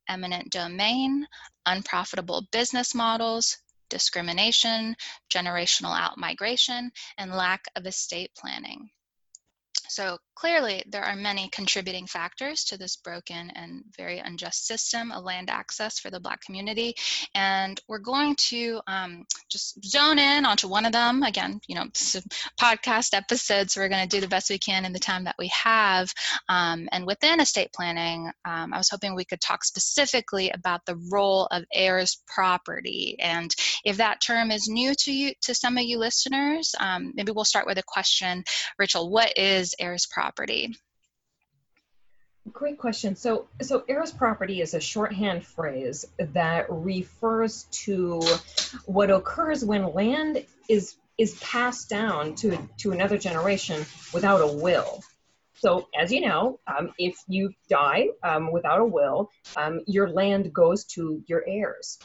eminent 0.08 0.50
domain, 0.50 1.26
unprofitable 1.66 2.46
business 2.52 2.94
models, 2.94 3.58
discrimination, 3.88 4.96
generational 5.30 5.98
outmigration, 5.98 6.90
and 7.18 7.32
lack 7.32 7.66
of 7.76 7.86
estate 7.86 8.30
planning. 8.36 8.90
So 9.88 10.18
clearly, 10.34 10.82
there 10.86 11.04
are 11.04 11.16
many 11.16 11.48
contributing 11.48 12.06
factors 12.06 12.64
to 12.64 12.78
this 12.78 12.96
broken 12.96 13.50
and 13.50 13.84
very 13.96 14.18
unjust 14.18 14.66
system 14.66 15.12
of 15.12 15.24
land 15.24 15.50
access 15.50 15.98
for 15.98 16.10
the 16.10 16.20
Black 16.20 16.40
community. 16.40 16.94
And 17.34 17.80
we're 17.88 17.98
going 17.98 18.36
to 18.36 18.80
um, 18.86 19.24
just 19.50 19.84
zone 19.84 20.18
in 20.18 20.44
onto 20.44 20.68
one 20.68 20.86
of 20.86 20.92
them. 20.92 21.22
Again, 21.22 21.60
you 21.68 21.74
know, 21.74 21.84
podcast 22.60 23.14
episodes, 23.14 23.74
so 23.74 23.80
we're 23.80 23.88
going 23.88 24.08
to 24.08 24.16
do 24.16 24.20
the 24.20 24.28
best 24.28 24.50
we 24.50 24.58
can 24.58 24.84
in 24.84 24.92
the 24.92 24.98
time 24.98 25.24
that 25.24 25.36
we 25.38 25.48
have. 25.48 26.12
Um, 26.48 26.88
and 26.90 27.06
within 27.06 27.40
estate 27.40 27.72
planning, 27.72 28.30
um, 28.44 28.72
I 28.72 28.78
was 28.78 28.90
hoping 28.90 29.14
we 29.14 29.24
could 29.24 29.40
talk 29.40 29.64
specifically 29.64 30.50
about 30.50 30.84
the 30.86 30.96
role 31.10 31.46
of 31.50 31.64
heirs 31.72 32.22
property. 32.26 33.16
And 33.20 33.54
if 33.84 33.98
that 33.98 34.20
term 34.20 34.50
is 34.50 34.68
new 34.68 34.94
to 35.00 35.12
you, 35.12 35.32
to 35.42 35.54
some 35.54 35.76
of 35.76 35.84
you 35.84 35.98
listeners, 35.98 36.74
um, 36.80 37.12
maybe 37.14 37.32
we'll 37.32 37.44
start 37.44 37.66
with 37.66 37.78
a 37.78 37.82
question. 37.86 38.44
Rachel, 38.78 39.10
what 39.10 39.38
is 39.38 39.73
heirs 39.78 40.06
property? 40.06 40.76
Great 42.52 42.78
question. 42.78 43.16
So, 43.16 43.48
so 43.62 43.84
heirs 43.88 44.12
property 44.12 44.60
is 44.60 44.74
a 44.74 44.80
shorthand 44.80 45.46
phrase 45.46 46.04
that 46.18 46.66
refers 46.68 47.64
to 47.84 48.20
what 48.84 49.10
occurs 49.10 49.64
when 49.64 49.94
land 49.94 50.44
is 50.68 50.94
is 51.16 51.38
passed 51.40 51.88
down 51.88 52.34
to 52.34 52.58
to 52.78 52.92
another 52.92 53.16
generation 53.16 53.86
without 54.12 54.40
a 54.42 54.46
will. 54.46 55.02
So, 55.56 55.88
as 55.98 56.12
you 56.12 56.20
know, 56.20 56.60
um, 56.66 56.92
if 56.98 57.16
you 57.28 57.54
die 57.70 58.08
um, 58.22 58.52
without 58.52 58.80
a 58.80 58.84
will, 58.84 59.30
um, 59.56 59.80
your 59.86 60.10
land 60.10 60.52
goes 60.52 60.84
to 60.96 61.22
your 61.26 61.42
heirs, 61.46 61.98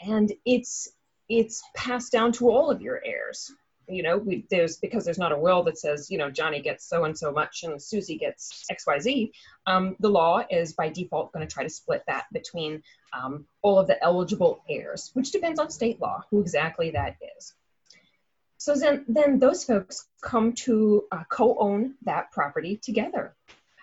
and 0.00 0.32
it's 0.46 0.88
it's 1.28 1.62
passed 1.74 2.10
down 2.10 2.32
to 2.32 2.50
all 2.50 2.70
of 2.70 2.80
your 2.80 2.98
heirs 3.04 3.52
you 3.88 4.02
know, 4.02 4.18
we, 4.18 4.44
there's 4.50 4.76
because 4.76 5.04
there's 5.04 5.18
not 5.18 5.32
a 5.32 5.38
will 5.38 5.62
that 5.64 5.78
says, 5.78 6.10
you 6.10 6.18
know, 6.18 6.30
Johnny 6.30 6.60
gets 6.60 6.88
so 6.88 7.04
and 7.04 7.16
so 7.16 7.32
much 7.32 7.62
and 7.62 7.82
Susie 7.82 8.18
gets 8.18 8.64
X, 8.70 8.86
Y, 8.86 8.98
Z. 8.98 9.32
Um, 9.66 9.96
the 10.00 10.08
law 10.08 10.42
is 10.50 10.72
by 10.72 10.88
default 10.88 11.32
going 11.32 11.46
to 11.46 11.52
try 11.52 11.62
to 11.62 11.70
split 11.70 12.02
that 12.06 12.26
between 12.32 12.82
um, 13.12 13.46
all 13.62 13.78
of 13.78 13.86
the 13.86 14.02
eligible 14.02 14.62
heirs, 14.68 15.10
which 15.14 15.32
depends 15.32 15.60
on 15.60 15.70
state 15.70 16.00
law 16.00 16.22
who 16.30 16.40
exactly 16.40 16.90
that 16.92 17.16
is. 17.38 17.54
So 18.58 18.74
then, 18.74 19.04
then 19.08 19.38
those 19.38 19.64
folks 19.64 20.06
come 20.22 20.54
to 20.64 21.04
uh, 21.12 21.24
co-own 21.28 21.96
that 22.04 22.30
property 22.32 22.78
together. 22.82 23.34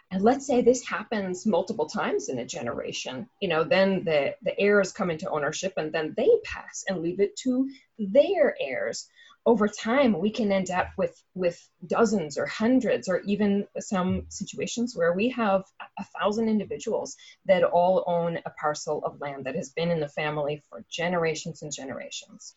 And 0.10 0.24
let's 0.24 0.46
say 0.46 0.62
this 0.62 0.86
happens 0.86 1.46
multiple 1.46 1.86
times 1.86 2.28
in 2.28 2.38
a 2.40 2.46
generation, 2.46 3.30
you 3.40 3.48
know, 3.48 3.64
then 3.64 4.04
the, 4.04 4.36
the 4.42 4.60
heirs 4.60 4.92
come 4.92 5.10
into 5.10 5.30
ownership 5.30 5.74
and 5.78 5.94
then 5.94 6.14
they 6.18 6.30
pass 6.44 6.84
and 6.88 7.02
leave 7.02 7.22
it 7.22 7.38
to 7.38 7.70
their 7.98 8.56
heirs 8.60 9.08
over 9.46 9.68
time 9.68 10.20
we 10.20 10.30
can 10.30 10.52
end 10.52 10.70
up 10.70 10.90
with 10.98 11.22
with 11.34 11.68
dozens 11.88 12.38
or 12.38 12.46
hundreds 12.46 13.10
or 13.10 13.22
even 13.22 13.66
some 13.80 14.24
situations 14.30 14.96
where 14.96 15.14
we 15.14 15.30
have 15.30 15.64
a 16.00 16.06
thousand 16.20 16.48
individuals 16.48 17.16
that 17.46 17.64
all 17.64 18.04
own 18.06 18.38
a 18.46 18.50
parcel 18.52 19.04
of 19.04 19.20
land 19.20 19.46
that 19.46 19.56
has 19.56 19.70
been 19.70 19.90
in 19.90 20.00
the 20.00 20.10
family 20.10 20.62
for 20.70 20.86
generations 20.90 21.64
and 21.64 21.72
generations 21.74 22.56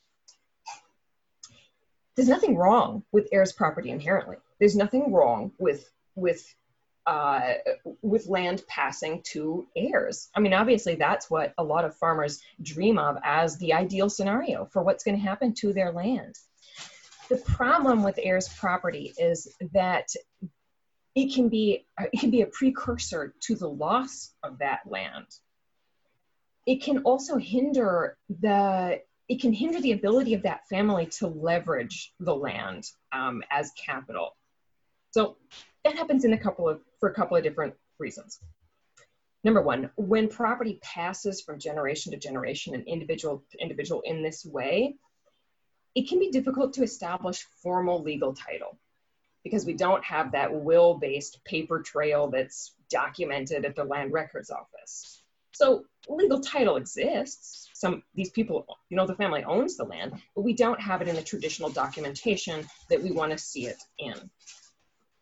there's 2.17 2.29
nothing 2.29 2.57
wrong 2.57 3.03
with 3.13 3.29
heirs 3.33 3.53
property 3.53 3.91
inherently 3.91 4.37
there's 4.59 4.77
nothing 4.77 5.13
wrong 5.13 5.53
with 5.59 5.89
with 6.15 6.55
uh, 7.07 7.53
with 8.01 8.29
land 8.29 8.63
passing 8.67 9.21
to 9.23 9.67
heirs. 9.77 10.31
I 10.35 10.41
mean, 10.41 10.55
obviously, 10.55 10.95
that's 10.95 11.31
what 11.31 11.53
a 11.59 11.63
lot 11.63 11.85
of 11.85 11.95
farmers 11.97 12.41
dream 12.63 12.99
of 12.99 13.19
as 13.23 13.59
the 13.59 13.75
ideal 13.75 14.09
scenario 14.09 14.65
for 14.65 14.83
what's 14.83 15.05
going 15.05 15.17
to 15.17 15.23
happen 15.23 15.53
to 15.57 15.75
their 15.75 15.93
land. 15.93 16.35
The 17.29 17.37
problem 17.39 18.03
with 18.03 18.19
heirs 18.23 18.49
property 18.49 19.15
is 19.17 19.53
that 19.73 20.09
it 21.15 21.35
can 21.35 21.49
be 21.49 21.87
it 22.13 22.19
can 22.19 22.31
be 22.31 22.43
a 22.43 22.47
precursor 22.47 23.35
to 23.41 23.55
the 23.55 23.69
loss 23.69 24.33
of 24.43 24.59
that 24.59 24.81
land. 24.87 25.27
It 26.67 26.83
can 26.83 26.99
also 26.99 27.37
hinder 27.37 28.17
the 28.29 29.01
it 29.29 29.41
can 29.41 29.53
hinder 29.53 29.81
the 29.81 29.93
ability 29.93 30.35
of 30.35 30.43
that 30.43 30.69
family 30.69 31.07
to 31.19 31.29
leverage 31.29 32.13
the 32.21 32.35
land 32.35 32.85
um, 33.13 33.43
as 33.51 33.73
capital. 33.73 34.37
So 35.13 35.37
that 35.85 35.97
happens 35.97 36.25
in 36.25 36.33
a 36.33 36.39
couple 36.39 36.69
of 36.69 36.81
for 37.01 37.09
a 37.09 37.15
couple 37.15 37.37
of 37.37 37.43
different 37.43 37.75
reasons. 37.99 38.41
Number 39.45 39.63
one, 39.63 39.91
when 39.97 40.29
property 40.29 40.79
passes 40.83 41.43
from 41.43 41.59
generation 41.59 42.13
to 42.13 42.19
generation, 42.19 42.75
and 42.75 42.87
individual 42.87 43.45
to 43.53 43.59
individual 43.59 44.01
in 44.05 44.23
this 44.23 44.45
way, 44.45 44.97
it 45.95 46.09
can 46.09 46.19
be 46.19 46.31
difficult 46.31 46.73
to 46.75 46.83
establish 46.83 47.47
formal 47.63 48.03
legal 48.03 48.35
title 48.35 48.79
because 49.45 49.67
we 49.67 49.75
don't 49.75 50.03
have 50.05 50.33
that 50.33 50.53
will 50.53 50.95
based 50.95 51.45
paper 51.45 51.81
trail 51.81 52.29
that's 52.29 52.73
documented 52.91 53.65
at 53.65 53.77
the 53.77 53.85
land 53.85 54.13
records 54.13 54.51
office. 54.51 55.23
So 55.53 55.85
legal 56.09 56.41
title 56.41 56.77
exists. 56.77 57.69
Some 57.75 58.03
these 58.15 58.31
people, 58.31 58.67
you 58.89 58.97
know, 58.97 59.07
the 59.07 59.15
family 59.15 59.45
owns 59.45 59.77
the 59.77 59.85
land, 59.85 60.21
but 60.35 60.43
we 60.43 60.55
don't 60.55 60.81
have 60.81 61.03
it 61.03 61.09
in 61.09 61.15
the 61.15 61.23
traditional 61.23 61.71
documentation 61.71 62.67
that 62.91 63.03
we 63.03 63.13
want 63.13 63.33
to 63.33 63.39
see 63.39 63.67
it 63.67 63.81
in. 63.99 64.15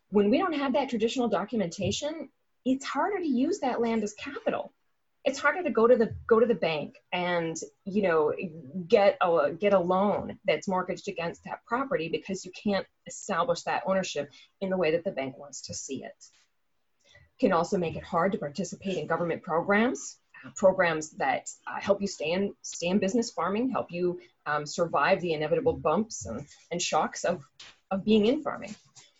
When 0.09 0.29
we 0.29 0.37
don't 0.37 0.53
have 0.53 0.73
that 0.73 0.89
traditional 0.89 1.27
documentation, 1.27 2.29
it's 2.65 2.85
harder 2.85 3.19
to 3.19 3.27
use 3.27 3.59
that 3.59 3.81
land 3.81 4.03
as 4.03 4.13
capital 4.13 4.71
it's 5.25 5.39
harder 5.39 5.63
to 5.63 5.69
go 5.69 5.87
to 5.87 5.95
the 5.95 6.13
go 6.27 6.39
to 6.39 6.45
the 6.45 6.55
bank 6.55 6.97
and 7.11 7.55
you 7.85 8.01
know 8.01 8.33
get 8.87 9.17
a 9.21 9.51
get 9.51 9.73
a 9.73 9.79
loan 9.79 10.37
that's 10.45 10.67
mortgaged 10.67 11.07
against 11.07 11.43
that 11.45 11.65
property 11.65 12.09
because 12.09 12.45
you 12.45 12.51
can't 12.51 12.85
establish 13.07 13.61
that 13.63 13.83
ownership 13.85 14.31
in 14.59 14.69
the 14.69 14.77
way 14.77 14.91
that 14.91 15.03
the 15.03 15.11
bank 15.11 15.37
wants 15.37 15.61
to 15.61 15.73
see 15.73 16.03
it. 16.03 16.25
Can 17.39 17.53
also 17.53 17.77
make 17.77 17.95
it 17.95 18.03
hard 18.03 18.33
to 18.33 18.37
participate 18.37 18.97
in 18.97 19.07
government 19.07 19.43
programs 19.43 20.17
uh, 20.45 20.49
programs 20.55 21.11
that 21.11 21.49
uh, 21.67 21.79
help 21.79 22.01
you 22.01 22.07
stay 22.07 22.31
in 22.31 22.53
stay 22.61 22.87
in 22.87 22.99
business 22.99 23.31
farming 23.31 23.69
help 23.69 23.91
you 23.91 24.19
um, 24.45 24.65
survive 24.65 25.21
the 25.21 25.33
inevitable 25.33 25.73
bumps 25.73 26.25
and, 26.25 26.45
and 26.69 26.81
shocks 26.81 27.23
of 27.23 27.43
of 27.91 28.03
being 28.03 28.25
in 28.25 28.41
farming. 28.41 28.75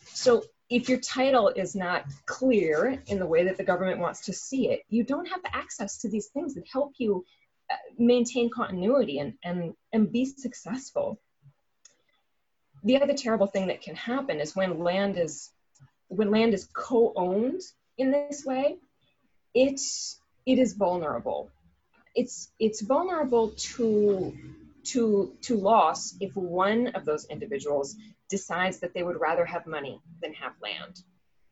So 0.06 0.44
if 0.70 0.90
your 0.90 1.00
title 1.00 1.50
is 1.50 1.76
not 1.76 2.06
clear 2.26 3.02
in 3.08 3.20
the 3.20 3.26
way 3.26 3.46
that 3.46 3.58
the 3.58 3.64
government 3.64 4.00
wants 4.00 4.26
to 4.26 4.34
see 4.34 4.70
it, 4.70 4.82
you 4.90 5.04
don't 5.04 5.28
have 5.28 5.42
access 5.46 5.98
to 6.00 6.10
these 6.10 6.28
things 6.28 6.56
that 6.56 6.68
help 6.72 6.94
you 6.98 7.26
uh, 7.70 7.76
maintain 7.98 8.50
continuity 8.50 9.20
and, 9.20 9.34
and, 9.44 9.74
and 9.92 10.12
be 10.12 10.26
successful. 10.26 11.20
The 12.84 13.02
other 13.02 13.14
terrible 13.14 13.48
thing 13.48 13.68
that 13.68 13.82
can 13.82 13.96
happen 13.96 14.40
is 14.40 14.56
when 14.56 14.80
land 14.80 15.18
is 15.18 15.50
when 16.10 16.30
land 16.30 16.54
is 16.54 16.68
co-owned 16.74 17.62
in 17.98 18.12
this 18.12 18.46
way, 18.46 18.78
it's 19.54 20.20
it 20.46 20.60
is 20.60 20.74
vulnerable. 20.74 21.50
It's 22.16 22.50
it's 22.60 22.82
vulnerable 22.82 23.52
to 23.76 24.38
to 24.86 25.34
to 25.44 25.58
loss 25.58 26.16
if 26.20 26.36
one 26.36 26.88
of 26.88 27.06
those 27.06 27.26
individuals 27.26 27.96
decides 28.34 28.80
that 28.80 28.96
they 28.96 29.04
would 29.04 29.20
rather 29.20 29.46
have 29.46 29.68
money 29.68 30.02
than 30.24 30.34
have 30.34 30.54
land. 30.60 31.04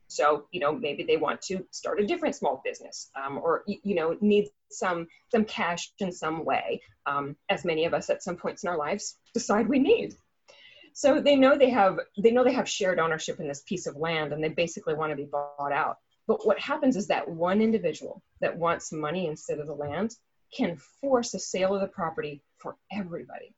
So, 0.07 0.47
you 0.51 0.59
know, 0.59 0.71
maybe 0.73 1.03
they 1.03 1.17
want 1.17 1.39
to 1.43 1.63
start 1.69 2.01
a 2.01 2.07
different 2.07 2.35
small 2.35 2.59
business 2.65 3.11
um, 3.15 3.37
or, 3.37 3.63
you 3.67 3.93
know, 3.93 4.17
need 4.19 4.49
some, 4.71 5.07
some 5.29 5.45
cash 5.45 5.91
in 5.99 6.11
some 6.11 6.43
way, 6.43 6.81
um, 7.05 7.35
as 7.49 7.63
many 7.63 7.85
of 7.85 7.93
us 7.93 8.09
at 8.09 8.23
some 8.23 8.35
points 8.35 8.63
in 8.63 8.69
our 8.69 8.79
lives 8.79 9.19
decide 9.35 9.69
we 9.69 9.77
need. 9.77 10.15
So 10.93 11.21
they 11.21 11.35
know 11.35 11.55
they 11.55 11.69
have, 11.69 11.99
they 12.17 12.31
know 12.31 12.43
they 12.43 12.59
have 12.61 12.67
shared 12.67 12.97
ownership 12.99 13.39
in 13.39 13.47
this 13.47 13.61
piece 13.61 13.85
of 13.85 13.95
land 13.95 14.33
and 14.33 14.43
they 14.43 14.49
basically 14.49 14.95
want 14.95 15.11
to 15.11 15.15
be 15.15 15.29
bought 15.31 15.71
out. 15.71 15.97
But 16.27 16.47
what 16.47 16.59
happens 16.59 16.95
is 16.97 17.07
that 17.07 17.29
one 17.29 17.61
individual 17.61 18.23
that 18.41 18.57
wants 18.57 18.91
money 18.91 19.27
instead 19.27 19.59
of 19.59 19.67
the 19.67 19.73
land 19.85 20.15
can 20.57 20.77
force 20.99 21.35
a 21.35 21.39
sale 21.39 21.75
of 21.75 21.81
the 21.81 21.87
property 21.87 22.41
for 22.57 22.75
everybody. 22.91 23.53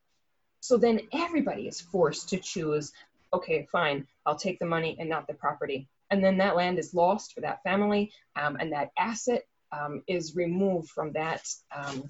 So 0.59 0.77
then 0.77 1.01
everybody 1.11 1.67
is 1.67 1.81
forced 1.81 2.29
to 2.29 2.37
choose 2.37 2.93
okay, 3.33 3.67
fine, 3.71 4.07
I'll 4.25 4.35
take 4.35 4.59
the 4.59 4.65
money 4.65 4.95
and 4.99 5.09
not 5.09 5.27
the 5.27 5.33
property. 5.33 5.87
And 6.09 6.23
then 6.23 6.37
that 6.37 6.55
land 6.55 6.77
is 6.77 6.93
lost 6.93 7.33
for 7.33 7.41
that 7.41 7.63
family, 7.63 8.11
um, 8.35 8.57
and 8.59 8.71
that 8.71 8.91
asset 8.97 9.43
um, 9.71 10.03
is 10.07 10.35
removed 10.35 10.89
from 10.89 11.11
that 11.13 11.47
um, 11.75 12.09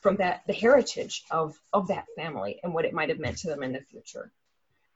from 0.00 0.16
that 0.16 0.42
the 0.46 0.52
heritage 0.52 1.22
of 1.30 1.56
of 1.72 1.88
that 1.88 2.06
family 2.16 2.60
and 2.62 2.74
what 2.74 2.84
it 2.84 2.92
might 2.92 3.08
have 3.08 3.20
meant 3.20 3.38
to 3.38 3.48
them 3.48 3.62
in 3.62 3.72
the 3.72 3.80
future. 3.80 4.32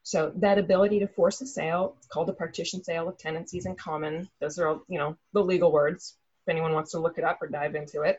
So 0.02 0.32
that 0.37 0.58
ability 0.58 1.00
to 1.00 1.06
force 1.06 1.40
a 1.42 1.47
sale, 1.47 1.94
called 2.08 2.30
a 2.30 2.32
partition 2.32 2.82
sale 2.82 3.08
of 3.08 3.18
tenancies 3.18 3.66
in 3.66 3.75
common. 3.75 4.28
Those 4.40 4.58
are 4.58 4.68
all, 4.68 4.82
you 4.88 4.99
know, 4.99 5.16
the 5.35 5.44
legal 5.44 5.70
words. 5.70 6.16
If 6.42 6.50
anyone 6.50 6.73
wants 6.73 6.92
to 6.92 6.99
look 6.99 7.18
it 7.18 7.25
up 7.25 7.42
or 7.42 7.49
dive 7.49 7.75
into 7.75 8.02
it, 8.02 8.18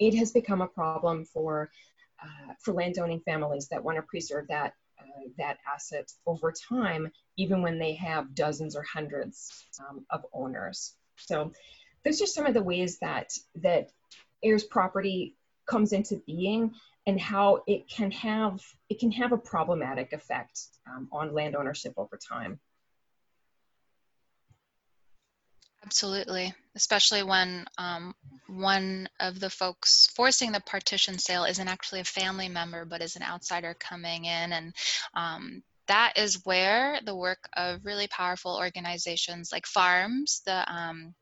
it 0.00 0.14
has 0.14 0.32
become 0.32 0.62
a 0.62 0.66
problem 0.66 1.24
for 1.26 1.70
uh, 2.22 2.54
for 2.60 2.72
landowning 2.72 3.20
families 3.20 3.68
that 3.68 3.84
want 3.84 3.96
to 3.96 4.02
preserve 4.02 4.48
that 4.48 4.72
that 5.38 5.58
asset 5.72 6.10
over 6.26 6.52
time, 6.68 7.10
even 7.36 7.62
when 7.62 7.78
they 7.78 7.94
have 7.94 8.34
dozens 8.34 8.76
or 8.76 8.82
hundreds 8.82 9.64
um, 9.80 10.04
of 10.10 10.24
owners. 10.32 10.94
So 11.16 11.52
those 12.04 12.20
are 12.22 12.26
some 12.26 12.46
of 12.46 12.54
the 12.54 12.62
ways 12.62 12.98
that 13.00 13.30
that 13.56 13.90
heirs 14.42 14.64
property 14.64 15.36
comes 15.66 15.92
into 15.92 16.22
being 16.26 16.74
and 17.06 17.20
how 17.20 17.62
it 17.66 17.88
can 17.88 18.10
have 18.10 18.60
it 18.88 18.98
can 18.98 19.10
have 19.12 19.32
a 19.32 19.38
problematic 19.38 20.12
effect 20.12 20.60
um, 20.86 21.08
on 21.12 21.32
land 21.32 21.56
ownership 21.56 21.94
over 21.96 22.18
time. 22.18 22.60
Absolutely, 25.84 26.54
especially 26.74 27.22
when 27.22 27.66
um, 27.76 28.14
one 28.48 29.06
of 29.20 29.38
the 29.38 29.50
folks 29.50 30.08
forcing 30.16 30.52
the 30.52 30.60
partition 30.60 31.18
sale 31.18 31.44
isn't 31.44 31.68
actually 31.68 32.00
a 32.00 32.04
family 32.04 32.48
member, 32.48 32.86
but 32.86 33.02
is 33.02 33.16
an 33.16 33.22
outsider 33.22 33.74
coming 33.78 34.24
in. 34.24 34.52
And 34.52 34.74
um, 35.14 35.62
that 35.88 36.14
is 36.16 36.40
where 36.44 37.00
the 37.04 37.14
work 37.14 37.48
of 37.54 37.84
really 37.84 38.08
powerful 38.08 38.56
organizations 38.56 39.50
like 39.52 39.66
FARMS, 39.66 40.42
the 40.46 40.64
um, 40.72 41.14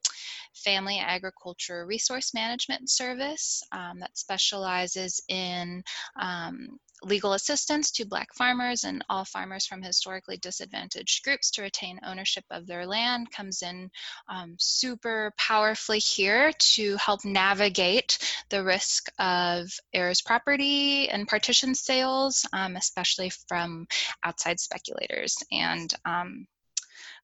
Family 0.55 1.01
Agriculture 1.01 1.85
Resource 1.85 2.33
Management 2.33 2.89
Service 2.89 3.63
um, 3.73 3.99
that 3.99 4.17
specializes 4.17 5.23
in 5.29 5.83
um, 6.21 6.79
legal 7.03 7.33
assistance 7.33 7.91
to 7.93 8.07
Black 8.07 8.35
farmers 8.35 8.85
and 8.85 9.05
all 9.09 9.25
farmers 9.25 9.67
from 9.67 9.83
historically 9.83 10.37
disadvantaged 10.37 11.25
groups 11.25 11.51
to 11.53 11.63
retain 11.63 12.01
ownership 12.05 12.45
of 12.51 12.67
their 12.67 12.87
land 12.87 13.31
comes 13.31 13.63
in 13.63 13.91
um, 14.29 14.57
super 14.59 15.33
powerfully 15.37 15.99
here 15.99 16.53
to 16.59 16.97
help 16.97 17.25
navigate 17.25 18.19
the 18.51 18.63
risk 18.63 19.11
of 19.19 19.69
heirs 19.93 20.23
property 20.23 21.09
and 21.09 21.29
partition 21.29 21.75
sales, 21.75 22.47
um, 22.53 22.77
especially 22.77 23.31
from 23.49 23.87
outside 24.25 24.61
speculators. 24.61 25.37
And 25.51 25.93
um, 26.05 26.47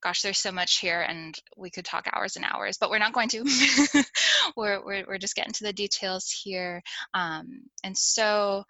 gosh, 0.03 0.23
there's 0.23 0.39
so 0.39 0.53
much 0.53 0.79
here 0.79 1.01
and 1.01 1.35
we 1.57 1.71
could 1.71 1.85
talk 1.85 2.09
hours 2.13 2.37
and 2.37 2.45
hours, 2.45 2.79
but 2.79 2.91
we're 2.91 2.99
not 2.99 3.13
going 3.13 3.29
to. 3.31 3.45
we're, 4.57 4.85
we're, 4.85 5.05
we're, 5.07 5.19
just 5.19 5.35
getting 5.35 5.53
to 5.55 5.65
the 5.65 5.73
details 5.73 6.31
here. 6.31 6.83
Um, 7.15 7.63
and 7.83 7.97
so 7.97 8.65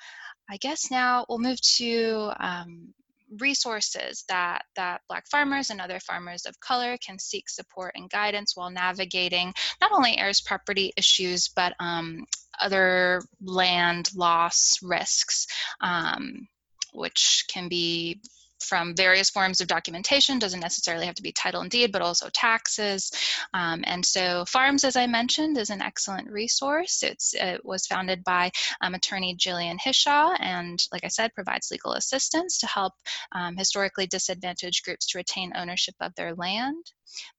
I 0.51 0.57
guess 0.57 0.91
now 0.91 1.27
we'll 1.29 1.39
move 1.39 1.61
to 1.77 2.31
um, 2.41 2.95
resources 3.39 4.25
that, 4.29 4.63
that 4.77 5.03
Black 5.09 5.27
farmers 5.29 5.71
and 5.71 5.81
other 5.81 6.01
farmers 6.01 6.47
of 6.47 6.59
color 6.61 6.97
can 7.05 7.19
seek 7.19 7.49
support 7.49 7.93
and 7.95 8.09
guidance 8.09 8.57
while 8.57 8.71
navigating 8.71 9.53
not 9.81 9.93
only 9.93 10.19
heirs 10.19 10.41
property 10.41 10.93
issues, 10.97 11.49
but 11.49 11.75
um, 11.79 12.25
other 12.61 13.23
land 13.43 14.11
loss 14.15 14.79
risks, 14.83 15.47
um, 15.81 16.49
which 16.93 17.45
can 17.49 17.69
be 17.69 18.21
from 18.61 18.95
various 18.95 19.31
forms 19.31 19.61
of 19.61 19.69
documentation, 19.69 20.39
doesn't 20.39 20.61
necessarily 20.61 21.07
have 21.07 21.15
to 21.15 21.23
be 21.23 21.33
title 21.33 21.61
and 21.61 21.71
deed, 21.71 21.93
but 21.93 22.03
also 22.03 22.29
taxes. 22.33 23.11
Um, 23.55 23.85
and 23.87 24.05
so 24.05 24.45
FARMS, 24.47 24.85
as 24.85 24.97
I 24.97 25.07
mentioned, 25.07 25.59
is 25.59 25.71
an 25.71 25.83
excellent 25.83 26.31
resource. 26.31 27.03
It's, 27.03 27.35
it 27.35 27.65
was 27.65 27.87
founded 27.87 28.25
by 28.25 28.51
um, 28.81 28.95
attorney 28.95 29.37
Jillian 29.37 29.79
Hishaw, 29.79 30.37
and 30.41 30.79
like 30.93 31.05
I 31.05 31.09
said, 31.09 31.35
provides 31.35 31.71
legal 31.71 31.93
assistance 31.93 32.59
to 32.59 32.67
help 32.67 32.95
um, 33.33 33.57
historically 33.57 34.07
disadvantaged 34.07 34.85
groups 34.85 35.07
to 35.09 35.19
retain 35.19 35.53
ownership 35.55 35.95
of 36.01 36.15
their 36.15 36.35
land. 36.35 36.85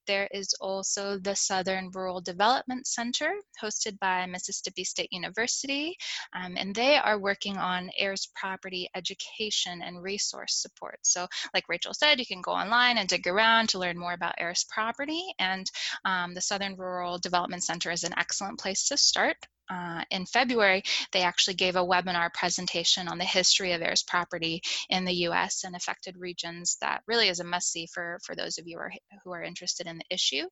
There 0.06 0.28
is 0.32 0.54
also 0.60 1.18
the 1.18 1.36
Southern 1.36 1.90
Rural 1.90 2.20
Development 2.20 2.86
Center, 2.86 3.32
hosted 3.62 3.98
by 3.98 4.26
Mississippi 4.26 4.84
State 4.84 5.12
University, 5.12 5.96
um, 6.34 6.56
and 6.56 6.74
they 6.74 6.96
are 6.96 7.18
working 7.18 7.56
on 7.56 7.90
heirs 7.96 8.28
property 8.34 8.90
education 8.94 9.82
and 9.82 10.02
resource 10.02 10.54
support. 10.54 10.98
So, 11.02 11.28
like 11.54 11.68
Rachel 11.68 11.94
said, 11.94 12.18
you 12.18 12.26
can 12.26 12.42
go 12.42 12.52
online 12.52 12.98
and 12.98 13.08
dig 13.08 13.26
around 13.26 13.70
to 13.70 13.78
learn 13.78 13.98
more 13.98 14.12
about 14.12 14.34
heirs 14.38 14.64
property, 14.68 15.34
and 15.38 15.70
um, 16.04 16.34
the 16.34 16.40
Southern 16.40 16.76
Rural 16.76 17.18
Development 17.18 17.62
Center 17.62 17.90
is 17.90 18.04
an 18.04 18.18
excellent 18.18 18.58
place 18.58 18.88
to 18.88 18.96
start 18.96 19.36
uh, 19.70 20.02
in 20.10 20.26
February, 20.26 20.82
they 21.12 21.22
actually 21.22 21.54
gave 21.54 21.76
a 21.76 21.84
webinar 21.84 22.32
presentation 22.32 23.08
on 23.08 23.18
the 23.18 23.24
history 23.24 23.72
of 23.72 23.82
heirs 23.82 24.02
property 24.02 24.62
in 24.88 25.04
the 25.04 25.28
US 25.28 25.64
and 25.64 25.76
affected 25.76 26.16
regions 26.16 26.76
that 26.80 27.02
really 27.06 27.28
is 27.28 27.40
a 27.40 27.44
must-see 27.44 27.86
for, 27.86 28.18
for 28.24 28.34
those 28.34 28.58
of 28.58 28.66
you 28.66 28.78
are, 28.78 28.92
who 29.24 29.32
are 29.32 29.42
interested 29.42 29.86
in 29.86 29.98
the 29.98 30.04
issue 30.10 30.46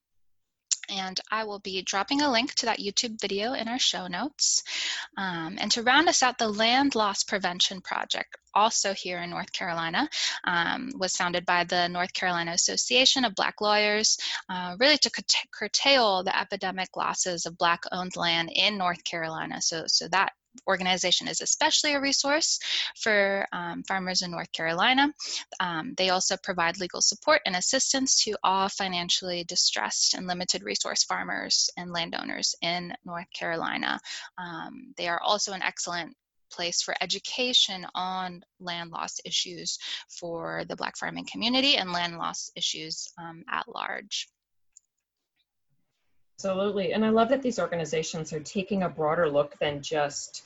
and 0.88 1.20
I 1.30 1.44
will 1.44 1.58
be 1.58 1.82
dropping 1.82 2.22
a 2.22 2.30
link 2.30 2.54
to 2.56 2.66
that 2.66 2.78
YouTube 2.78 3.20
video 3.20 3.52
in 3.52 3.68
our 3.68 3.78
show 3.78 4.06
notes. 4.06 4.62
Um, 5.16 5.58
and 5.60 5.70
to 5.72 5.82
round 5.82 6.08
us 6.08 6.22
out, 6.22 6.38
the 6.38 6.48
Land 6.48 6.94
Loss 6.94 7.24
Prevention 7.24 7.80
Project, 7.80 8.36
also 8.54 8.94
here 8.94 9.18
in 9.18 9.30
North 9.30 9.52
Carolina, 9.52 10.08
um, 10.44 10.92
was 10.98 11.16
founded 11.16 11.44
by 11.44 11.64
the 11.64 11.88
North 11.88 12.12
Carolina 12.12 12.52
Association 12.52 13.24
of 13.24 13.34
Black 13.34 13.60
Lawyers, 13.60 14.18
uh, 14.48 14.76
really 14.78 14.98
to 14.98 15.10
curtail 15.52 16.24
the 16.24 16.38
epidemic 16.38 16.96
losses 16.96 17.46
of 17.46 17.58
Black-owned 17.58 18.16
land 18.16 18.50
in 18.54 18.78
North 18.78 19.04
Carolina. 19.04 19.60
So, 19.60 19.84
so 19.86 20.08
that 20.08 20.32
organization 20.66 21.28
is 21.28 21.40
especially 21.40 21.94
a 21.94 22.00
resource 22.00 22.58
for 22.96 23.46
um, 23.52 23.82
farmers 23.84 24.22
in 24.22 24.30
North 24.30 24.52
Carolina. 24.52 25.12
Um, 25.60 25.94
they 25.96 26.10
also 26.10 26.36
provide 26.42 26.78
legal 26.78 27.00
support 27.00 27.42
and 27.46 27.56
assistance 27.56 28.24
to 28.24 28.36
all 28.42 28.68
financially 28.68 29.44
distressed 29.44 30.14
and 30.14 30.26
limited 30.26 30.62
resource 30.62 31.04
farmers 31.04 31.70
and 31.76 31.92
landowners 31.92 32.54
in 32.62 32.94
North 33.04 33.30
Carolina. 33.32 34.00
Um, 34.36 34.94
they 34.96 35.08
are 35.08 35.20
also 35.20 35.52
an 35.52 35.62
excellent 35.62 36.14
place 36.50 36.82
for 36.82 36.94
education 37.00 37.86
on 37.94 38.42
land 38.58 38.90
loss 38.90 39.20
issues 39.24 39.78
for 40.08 40.64
the 40.68 40.76
Black 40.76 40.96
farming 40.96 41.26
community 41.30 41.76
and 41.76 41.92
land 41.92 42.16
loss 42.18 42.50
issues 42.56 43.12
um, 43.18 43.44
at 43.50 43.68
large. 43.68 44.28
Absolutely. 46.40 46.92
And 46.92 47.04
I 47.04 47.08
love 47.08 47.30
that 47.30 47.42
these 47.42 47.58
organizations 47.58 48.32
are 48.32 48.38
taking 48.38 48.84
a 48.84 48.88
broader 48.88 49.28
look 49.28 49.58
than 49.58 49.82
just, 49.82 50.44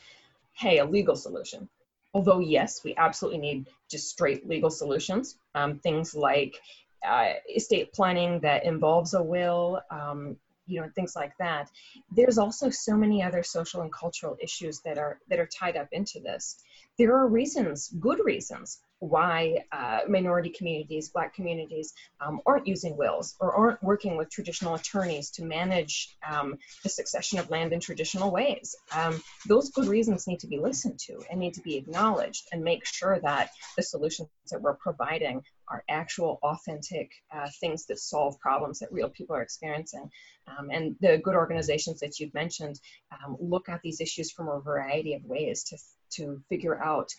hey, 0.54 0.78
a 0.78 0.86
legal 0.86 1.16
solution. 1.16 1.68
Although, 2.14 2.38
yes, 2.38 2.82
we 2.82 2.94
absolutely 2.96 3.40
need 3.40 3.66
just 3.90 4.08
straight 4.08 4.48
legal 4.48 4.70
solutions. 4.70 5.36
Um, 5.54 5.80
things 5.80 6.14
like 6.14 6.58
uh, 7.06 7.34
estate 7.54 7.92
planning 7.92 8.40
that 8.40 8.64
involves 8.64 9.12
a 9.12 9.22
will, 9.22 9.82
um, 9.90 10.36
you 10.66 10.80
know, 10.80 10.88
things 10.94 11.14
like 11.14 11.36
that. 11.38 11.70
There's 12.10 12.38
also 12.38 12.70
so 12.70 12.96
many 12.96 13.22
other 13.22 13.42
social 13.42 13.82
and 13.82 13.92
cultural 13.92 14.38
issues 14.40 14.80
that 14.86 14.96
are 14.96 15.18
that 15.28 15.40
are 15.40 15.46
tied 15.46 15.76
up 15.76 15.88
into 15.92 16.20
this. 16.20 16.56
There 16.96 17.14
are 17.14 17.26
reasons, 17.26 17.88
good 18.00 18.20
reasons, 18.24 18.78
why 19.02 19.64
uh, 19.72 19.98
minority 20.08 20.48
communities, 20.48 21.08
black 21.08 21.34
communities, 21.34 21.92
um, 22.20 22.40
aren't 22.46 22.68
using 22.68 22.96
wills 22.96 23.34
or 23.40 23.52
aren't 23.52 23.82
working 23.82 24.16
with 24.16 24.30
traditional 24.30 24.76
attorneys 24.76 25.28
to 25.28 25.44
manage 25.44 26.16
um, 26.30 26.56
the 26.84 26.88
succession 26.88 27.40
of 27.40 27.50
land 27.50 27.72
in 27.72 27.80
traditional 27.80 28.30
ways. 28.30 28.76
Um, 28.96 29.20
those 29.48 29.70
good 29.70 29.88
reasons 29.88 30.28
need 30.28 30.38
to 30.40 30.46
be 30.46 30.56
listened 30.56 31.00
to 31.00 31.20
and 31.28 31.40
need 31.40 31.54
to 31.54 31.62
be 31.62 31.76
acknowledged 31.76 32.46
and 32.52 32.62
make 32.62 32.86
sure 32.86 33.18
that 33.18 33.50
the 33.76 33.82
solutions 33.82 34.28
that 34.52 34.62
we're 34.62 34.74
providing 34.74 35.42
are 35.66 35.82
actual, 35.88 36.38
authentic 36.44 37.10
uh, 37.34 37.48
things 37.58 37.86
that 37.86 37.98
solve 37.98 38.38
problems 38.38 38.78
that 38.78 38.92
real 38.92 39.08
people 39.08 39.34
are 39.34 39.42
experiencing. 39.42 40.08
Um, 40.46 40.70
and 40.70 40.94
the 41.00 41.18
good 41.18 41.34
organizations 41.34 41.98
that 42.00 42.20
you've 42.20 42.34
mentioned 42.34 42.78
um, 43.10 43.36
look 43.40 43.68
at 43.68 43.80
these 43.82 44.00
issues 44.00 44.30
from 44.30 44.48
a 44.48 44.60
variety 44.60 45.14
of 45.14 45.24
ways 45.24 45.64
to, 45.64 45.78
to 46.18 46.40
figure 46.48 46.80
out 46.80 47.10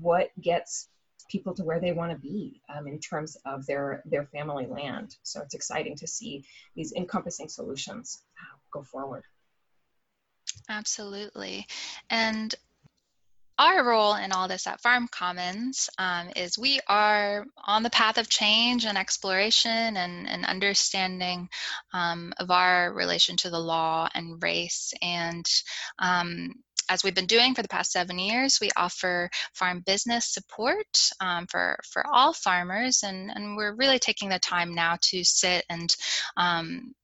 what 0.00 0.30
gets 0.40 0.88
people 1.32 1.54
to 1.54 1.64
where 1.64 1.80
they 1.80 1.92
want 1.92 2.12
to 2.12 2.18
be 2.18 2.60
um, 2.68 2.86
in 2.86 3.00
terms 3.00 3.36
of 3.46 3.66
their 3.66 4.02
their 4.04 4.26
family 4.26 4.66
land. 4.66 5.16
So 5.22 5.40
it's 5.40 5.54
exciting 5.54 5.96
to 5.96 6.06
see 6.06 6.44
these 6.76 6.92
encompassing 6.92 7.48
solutions 7.48 8.22
uh, 8.38 8.58
go 8.70 8.82
forward. 8.82 9.24
Absolutely, 10.68 11.66
and 12.10 12.54
our 13.58 13.84
role 13.84 14.14
in 14.14 14.32
all 14.32 14.48
this 14.48 14.66
at 14.66 14.80
Farm 14.80 15.08
Commons 15.08 15.88
um, 15.98 16.30
is 16.34 16.58
we 16.58 16.80
are 16.88 17.46
on 17.62 17.82
the 17.82 17.90
path 17.90 18.18
of 18.18 18.28
change 18.28 18.84
and 18.86 18.98
exploration 18.98 19.96
and, 19.96 20.28
and 20.28 20.44
understanding 20.44 21.48
um, 21.92 22.32
of 22.38 22.50
our 22.50 22.92
relation 22.92 23.36
to 23.38 23.50
the 23.50 23.60
law 23.60 24.08
and 24.14 24.42
race. 24.42 24.94
And 25.00 25.44
um, 25.98 26.54
as 26.92 27.02
we've 27.02 27.14
been 27.14 27.24
doing 27.24 27.54
for 27.54 27.62
the 27.62 27.68
past 27.68 27.90
seven 27.90 28.18
years, 28.18 28.60
we 28.60 28.68
offer 28.76 29.30
farm 29.54 29.80
business 29.80 30.26
support 30.26 31.08
um, 31.20 31.46
for, 31.46 31.78
for 31.90 32.06
all 32.06 32.34
farmers, 32.34 33.02
and, 33.02 33.30
and 33.34 33.56
we're 33.56 33.74
really 33.74 33.98
taking 33.98 34.28
the 34.28 34.38
time 34.38 34.74
now 34.74 34.98
to 35.00 35.24
sit 35.24 35.64
and 35.70 35.96
um, 36.36 36.94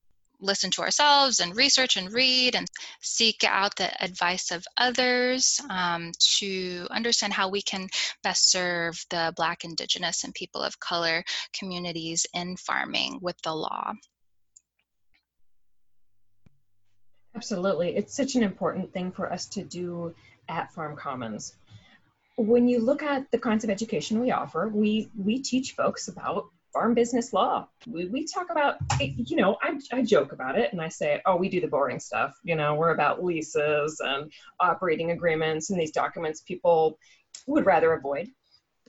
listen 0.40 0.70
to 0.70 0.82
ourselves 0.82 1.40
and 1.40 1.56
research 1.56 1.96
and 1.96 2.12
read 2.12 2.54
and 2.54 2.68
seek 3.00 3.44
out 3.44 3.76
the 3.76 4.04
advice 4.04 4.50
of 4.50 4.62
others 4.76 5.58
um, 5.70 6.12
to 6.18 6.86
understand 6.90 7.32
how 7.32 7.48
we 7.48 7.62
can 7.62 7.88
best 8.22 8.50
serve 8.50 9.02
the 9.08 9.32
Black, 9.36 9.64
Indigenous, 9.64 10.22
and 10.22 10.34
people 10.34 10.60
of 10.60 10.78
color 10.78 11.24
communities 11.58 12.26
in 12.34 12.58
farming 12.58 13.20
with 13.22 13.40
the 13.40 13.54
law. 13.54 13.94
Absolutely. 17.38 17.94
It's 17.96 18.16
such 18.16 18.34
an 18.34 18.42
important 18.42 18.92
thing 18.92 19.12
for 19.12 19.32
us 19.32 19.46
to 19.50 19.62
do 19.62 20.12
at 20.48 20.72
Farm 20.72 20.96
Commons. 20.96 21.54
When 22.36 22.66
you 22.66 22.80
look 22.80 23.00
at 23.04 23.30
the 23.30 23.38
kinds 23.38 23.62
of 23.62 23.70
education 23.70 24.18
we 24.18 24.32
offer, 24.32 24.68
we, 24.68 25.08
we 25.16 25.40
teach 25.40 25.76
folks 25.76 26.08
about 26.08 26.46
farm 26.72 26.94
business 26.94 27.32
law. 27.32 27.68
We, 27.86 28.06
we 28.06 28.26
talk 28.26 28.50
about, 28.50 28.78
you 28.98 29.36
know, 29.36 29.56
I, 29.62 29.78
I 29.92 30.02
joke 30.02 30.32
about 30.32 30.58
it 30.58 30.72
and 30.72 30.82
I 30.82 30.88
say, 30.88 31.22
oh, 31.26 31.36
we 31.36 31.48
do 31.48 31.60
the 31.60 31.68
boring 31.68 32.00
stuff. 32.00 32.36
You 32.42 32.56
know, 32.56 32.74
we're 32.74 32.90
about 32.90 33.22
leases 33.22 34.00
and 34.04 34.32
operating 34.58 35.12
agreements 35.12 35.70
and 35.70 35.78
these 35.78 35.92
documents 35.92 36.40
people 36.40 36.98
would 37.46 37.66
rather 37.66 37.92
avoid. 37.92 38.26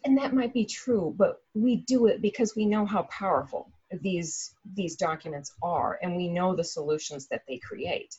And 0.05 0.17
that 0.17 0.33
might 0.33 0.55
be 0.55 0.65
true, 0.65 1.13
but 1.15 1.35
we 1.53 1.75
do 1.75 2.07
it 2.07 2.19
because 2.19 2.55
we 2.55 2.65
know 2.65 2.87
how 2.87 3.03
powerful 3.03 3.71
these, 4.01 4.55
these 4.73 4.95
documents 4.95 5.53
are 5.61 5.99
and 6.01 6.17
we 6.17 6.29
know 6.29 6.55
the 6.55 6.63
solutions 6.63 7.27
that 7.27 7.43
they 7.47 7.59
create. 7.59 8.15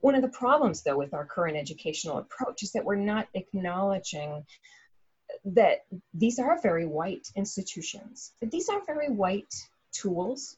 One 0.00 0.14
of 0.14 0.22
the 0.22 0.28
problems, 0.28 0.82
though, 0.82 0.98
with 0.98 1.14
our 1.14 1.24
current 1.24 1.56
educational 1.56 2.18
approach 2.18 2.62
is 2.62 2.72
that 2.72 2.84
we're 2.84 2.96
not 2.96 3.28
acknowledging 3.34 4.44
that 5.44 5.84
these 6.14 6.38
are 6.38 6.60
very 6.60 6.86
white 6.86 7.26
institutions. 7.34 8.32
That 8.40 8.50
these 8.50 8.68
are 8.68 8.84
very 8.86 9.08
white 9.08 9.54
tools, 9.92 10.56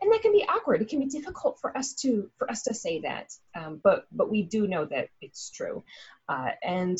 and 0.00 0.12
that 0.12 0.22
can 0.22 0.32
be 0.32 0.44
awkward. 0.48 0.82
It 0.82 0.88
can 0.88 1.00
be 1.00 1.06
difficult 1.06 1.58
for 1.60 1.76
us 1.76 1.94
to 2.02 2.30
for 2.38 2.50
us 2.50 2.62
to 2.64 2.74
say 2.74 3.00
that, 3.00 3.32
um, 3.54 3.80
but 3.82 4.06
but 4.12 4.30
we 4.30 4.42
do 4.42 4.66
know 4.66 4.84
that 4.84 5.08
it's 5.20 5.50
true, 5.50 5.82
uh, 6.28 6.50
and 6.62 6.98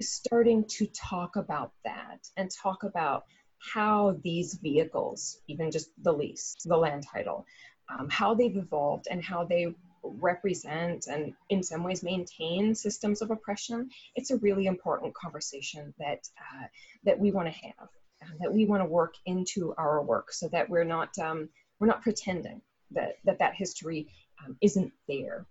starting 0.00 0.64
to 0.64 0.86
talk 0.86 1.36
about 1.36 1.72
that 1.84 2.28
and 2.36 2.50
talk 2.50 2.84
about 2.84 3.24
how 3.58 4.16
these 4.22 4.54
vehicles, 4.54 5.40
even 5.48 5.70
just 5.70 5.90
the 6.02 6.12
lease, 6.12 6.54
the 6.64 6.76
land 6.76 7.04
title, 7.12 7.44
um, 7.88 8.08
how 8.08 8.34
they've 8.34 8.56
evolved 8.56 9.08
and 9.10 9.22
how 9.22 9.44
they 9.44 9.74
represent 10.02 11.06
and 11.06 11.34
in 11.48 11.62
some 11.62 11.84
ways 11.84 12.02
maintain 12.02 12.74
systems 12.74 13.22
of 13.22 13.30
oppression, 13.30 13.90
it's 14.14 14.30
a 14.30 14.36
really 14.38 14.66
important 14.66 15.14
conversation 15.14 15.94
that 15.98 16.28
uh, 16.38 16.66
that 17.04 17.18
we 17.18 17.30
want 17.30 17.48
to 17.48 17.54
have, 17.54 17.88
uh, 18.22 18.34
that 18.40 18.52
we 18.52 18.64
want 18.64 18.82
to 18.82 18.88
work 18.88 19.14
into 19.26 19.74
our 19.76 20.02
work, 20.02 20.32
so 20.32 20.48
that 20.48 20.68
we're 20.68 20.84
not 20.84 21.16
um, 21.18 21.48
we're 21.78 21.86
not 21.86 22.02
pretending 22.02 22.60
that 22.92 23.16
that 23.24 23.38
that 23.38 23.54
history 23.54 24.08
um, 24.44 24.56
isn't 24.60 24.92
there. 25.06 25.46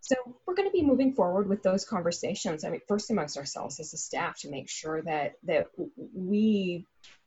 So 0.00 0.16
we're 0.46 0.54
going 0.54 0.68
to 0.68 0.72
be 0.72 0.82
moving 0.82 1.14
forward 1.14 1.48
with 1.48 1.62
those 1.62 1.86
conversations. 1.86 2.62
I 2.62 2.68
mean, 2.68 2.82
first 2.86 3.10
amongst 3.10 3.38
ourselves 3.38 3.80
as 3.80 3.94
a 3.94 3.96
staff 3.96 4.38
to 4.40 4.50
make 4.50 4.68
sure 4.68 5.00
that 5.02 5.34
that 5.44 5.68
we 6.14 6.86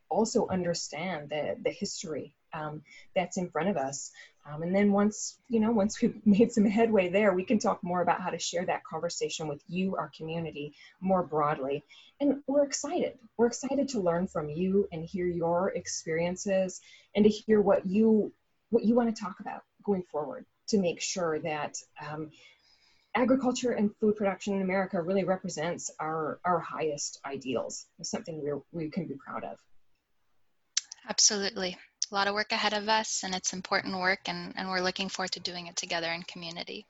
also 0.09 0.47
understand 0.47 1.29
the 1.29 1.57
the 1.61 1.71
history 1.71 2.35
um, 2.53 2.83
that's 3.15 3.37
in 3.37 3.49
front 3.49 3.69
of 3.69 3.77
us. 3.77 4.11
Um, 4.47 4.63
and 4.63 4.73
then 4.73 4.91
once, 4.91 5.37
you 5.49 5.59
know, 5.59 5.71
once 5.71 6.01
we've 6.01 6.19
made 6.25 6.51
some 6.51 6.65
headway 6.65 7.09
there, 7.09 7.33
we 7.33 7.43
can 7.43 7.59
talk 7.59 7.83
more 7.83 8.01
about 8.01 8.21
how 8.21 8.29
to 8.29 8.39
share 8.39 8.65
that 8.65 8.83
conversation 8.83 9.47
with 9.47 9.61
you, 9.67 9.95
our 9.95 10.11
community, 10.15 10.73
more 11.01 11.23
broadly. 11.23 11.83
And 12.19 12.41
we're 12.47 12.63
excited. 12.63 13.17
We're 13.37 13.47
excited 13.47 13.89
to 13.89 13.99
learn 13.99 14.27
from 14.27 14.49
you 14.49 14.87
and 14.91 15.03
hear 15.03 15.27
your 15.27 15.69
experiences 15.69 16.81
and 17.15 17.25
to 17.25 17.29
hear 17.29 17.61
what 17.61 17.85
you 17.85 18.31
what 18.69 18.83
you 18.83 18.95
want 18.95 19.15
to 19.15 19.21
talk 19.21 19.39
about 19.39 19.63
going 19.83 20.03
forward 20.11 20.45
to 20.67 20.77
make 20.77 20.99
sure 20.99 21.39
that 21.39 21.77
um, 22.05 22.31
agriculture 23.15 23.71
and 23.71 23.95
food 24.01 24.17
production 24.17 24.55
in 24.55 24.61
America 24.61 25.01
really 25.01 25.23
represents 25.23 25.89
our, 26.01 26.41
our 26.43 26.59
highest 26.59 27.21
ideals. 27.25 27.85
It's 27.97 28.11
something 28.11 28.43
we 28.43 28.51
we 28.73 28.89
can 28.89 29.05
be 29.05 29.15
proud 29.15 29.45
of. 29.45 29.57
Absolutely 31.07 31.77
a 32.11 32.15
lot 32.15 32.27
of 32.27 32.33
work 32.33 32.51
ahead 32.51 32.73
of 32.73 32.87
us 32.87 33.23
and 33.23 33.35
it's 33.35 33.53
important 33.53 33.97
work 33.97 34.21
and, 34.27 34.53
and 34.55 34.69
we're 34.69 34.81
looking 34.81 35.09
forward 35.09 35.31
to 35.31 35.39
doing 35.39 35.67
it 35.67 35.75
together 35.75 36.11
in 36.11 36.23
community. 36.23 36.85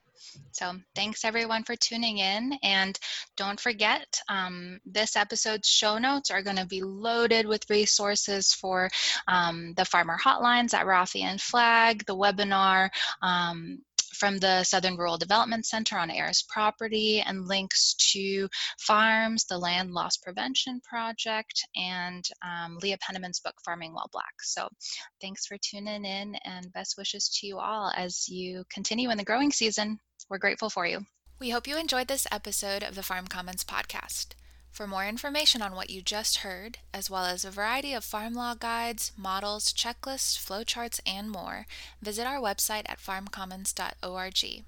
So 0.52 0.72
thanks 0.94 1.24
everyone 1.24 1.64
for 1.64 1.76
tuning 1.76 2.18
in 2.18 2.58
and 2.62 2.98
don't 3.36 3.58
forget 3.58 4.20
um, 4.28 4.80
this 4.84 5.16
episode's 5.16 5.68
show 5.68 5.98
notes 5.98 6.30
are 6.30 6.42
going 6.42 6.56
to 6.56 6.66
be 6.66 6.82
loaded 6.82 7.46
with 7.46 7.70
resources 7.70 8.52
for 8.52 8.90
um, 9.26 9.74
the 9.74 9.84
farmer 9.84 10.16
hotlines 10.18 10.74
at 10.74 10.86
Rafi 10.86 11.22
and 11.22 11.40
Flag, 11.40 12.04
the 12.06 12.16
webinar, 12.16 12.90
um, 13.22 13.80
from 14.18 14.38
the 14.38 14.64
Southern 14.64 14.96
Rural 14.96 15.18
Development 15.18 15.64
Center 15.64 15.96
on 15.98 16.10
heirs 16.10 16.44
property 16.48 17.22
and 17.24 17.46
links 17.46 17.94
to 18.12 18.48
farms, 18.78 19.44
the 19.44 19.58
Land 19.58 19.92
Loss 19.92 20.18
Prevention 20.18 20.80
Project, 20.80 21.66
and 21.76 22.24
um, 22.42 22.78
Leah 22.82 22.98
Penniman's 23.00 23.40
book, 23.40 23.54
Farming 23.64 23.94
While 23.94 24.10
Black. 24.12 24.42
So 24.42 24.68
thanks 25.20 25.46
for 25.46 25.56
tuning 25.58 26.04
in 26.04 26.34
and 26.44 26.72
best 26.72 26.96
wishes 26.98 27.28
to 27.40 27.46
you 27.46 27.58
all 27.58 27.92
as 27.96 28.28
you 28.28 28.64
continue 28.72 29.10
in 29.10 29.18
the 29.18 29.24
growing 29.24 29.52
season. 29.52 29.98
We're 30.28 30.38
grateful 30.38 30.70
for 30.70 30.86
you. 30.86 31.00
We 31.38 31.50
hope 31.50 31.68
you 31.68 31.78
enjoyed 31.78 32.08
this 32.08 32.26
episode 32.32 32.82
of 32.82 32.96
the 32.96 33.02
Farm 33.02 33.28
Commons 33.28 33.64
podcast. 33.64 34.34
For 34.78 34.86
more 34.86 35.04
information 35.04 35.60
on 35.60 35.74
what 35.74 35.90
you 35.90 36.00
just 36.00 36.46
heard, 36.46 36.78
as 36.94 37.10
well 37.10 37.24
as 37.24 37.44
a 37.44 37.50
variety 37.50 37.92
of 37.94 38.04
farm 38.04 38.34
law 38.34 38.54
guides, 38.54 39.10
models, 39.16 39.72
checklists, 39.72 40.38
flowcharts, 40.38 41.00
and 41.04 41.28
more, 41.28 41.66
visit 42.00 42.28
our 42.28 42.38
website 42.38 42.84
at 42.88 43.00
farmcommons.org. 43.00 44.64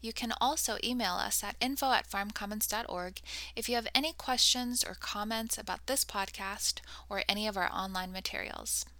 You 0.00 0.12
can 0.14 0.32
also 0.40 0.78
email 0.82 1.16
us 1.16 1.44
at 1.44 1.56
info 1.60 1.92
at 1.92 2.08
farmcommons.org 2.08 3.20
if 3.54 3.68
you 3.68 3.74
have 3.74 3.88
any 3.94 4.14
questions 4.14 4.82
or 4.82 4.96
comments 4.98 5.58
about 5.58 5.86
this 5.86 6.02
podcast 6.02 6.80
or 7.10 7.22
any 7.28 7.46
of 7.46 7.58
our 7.58 7.70
online 7.70 8.12
materials. 8.12 8.86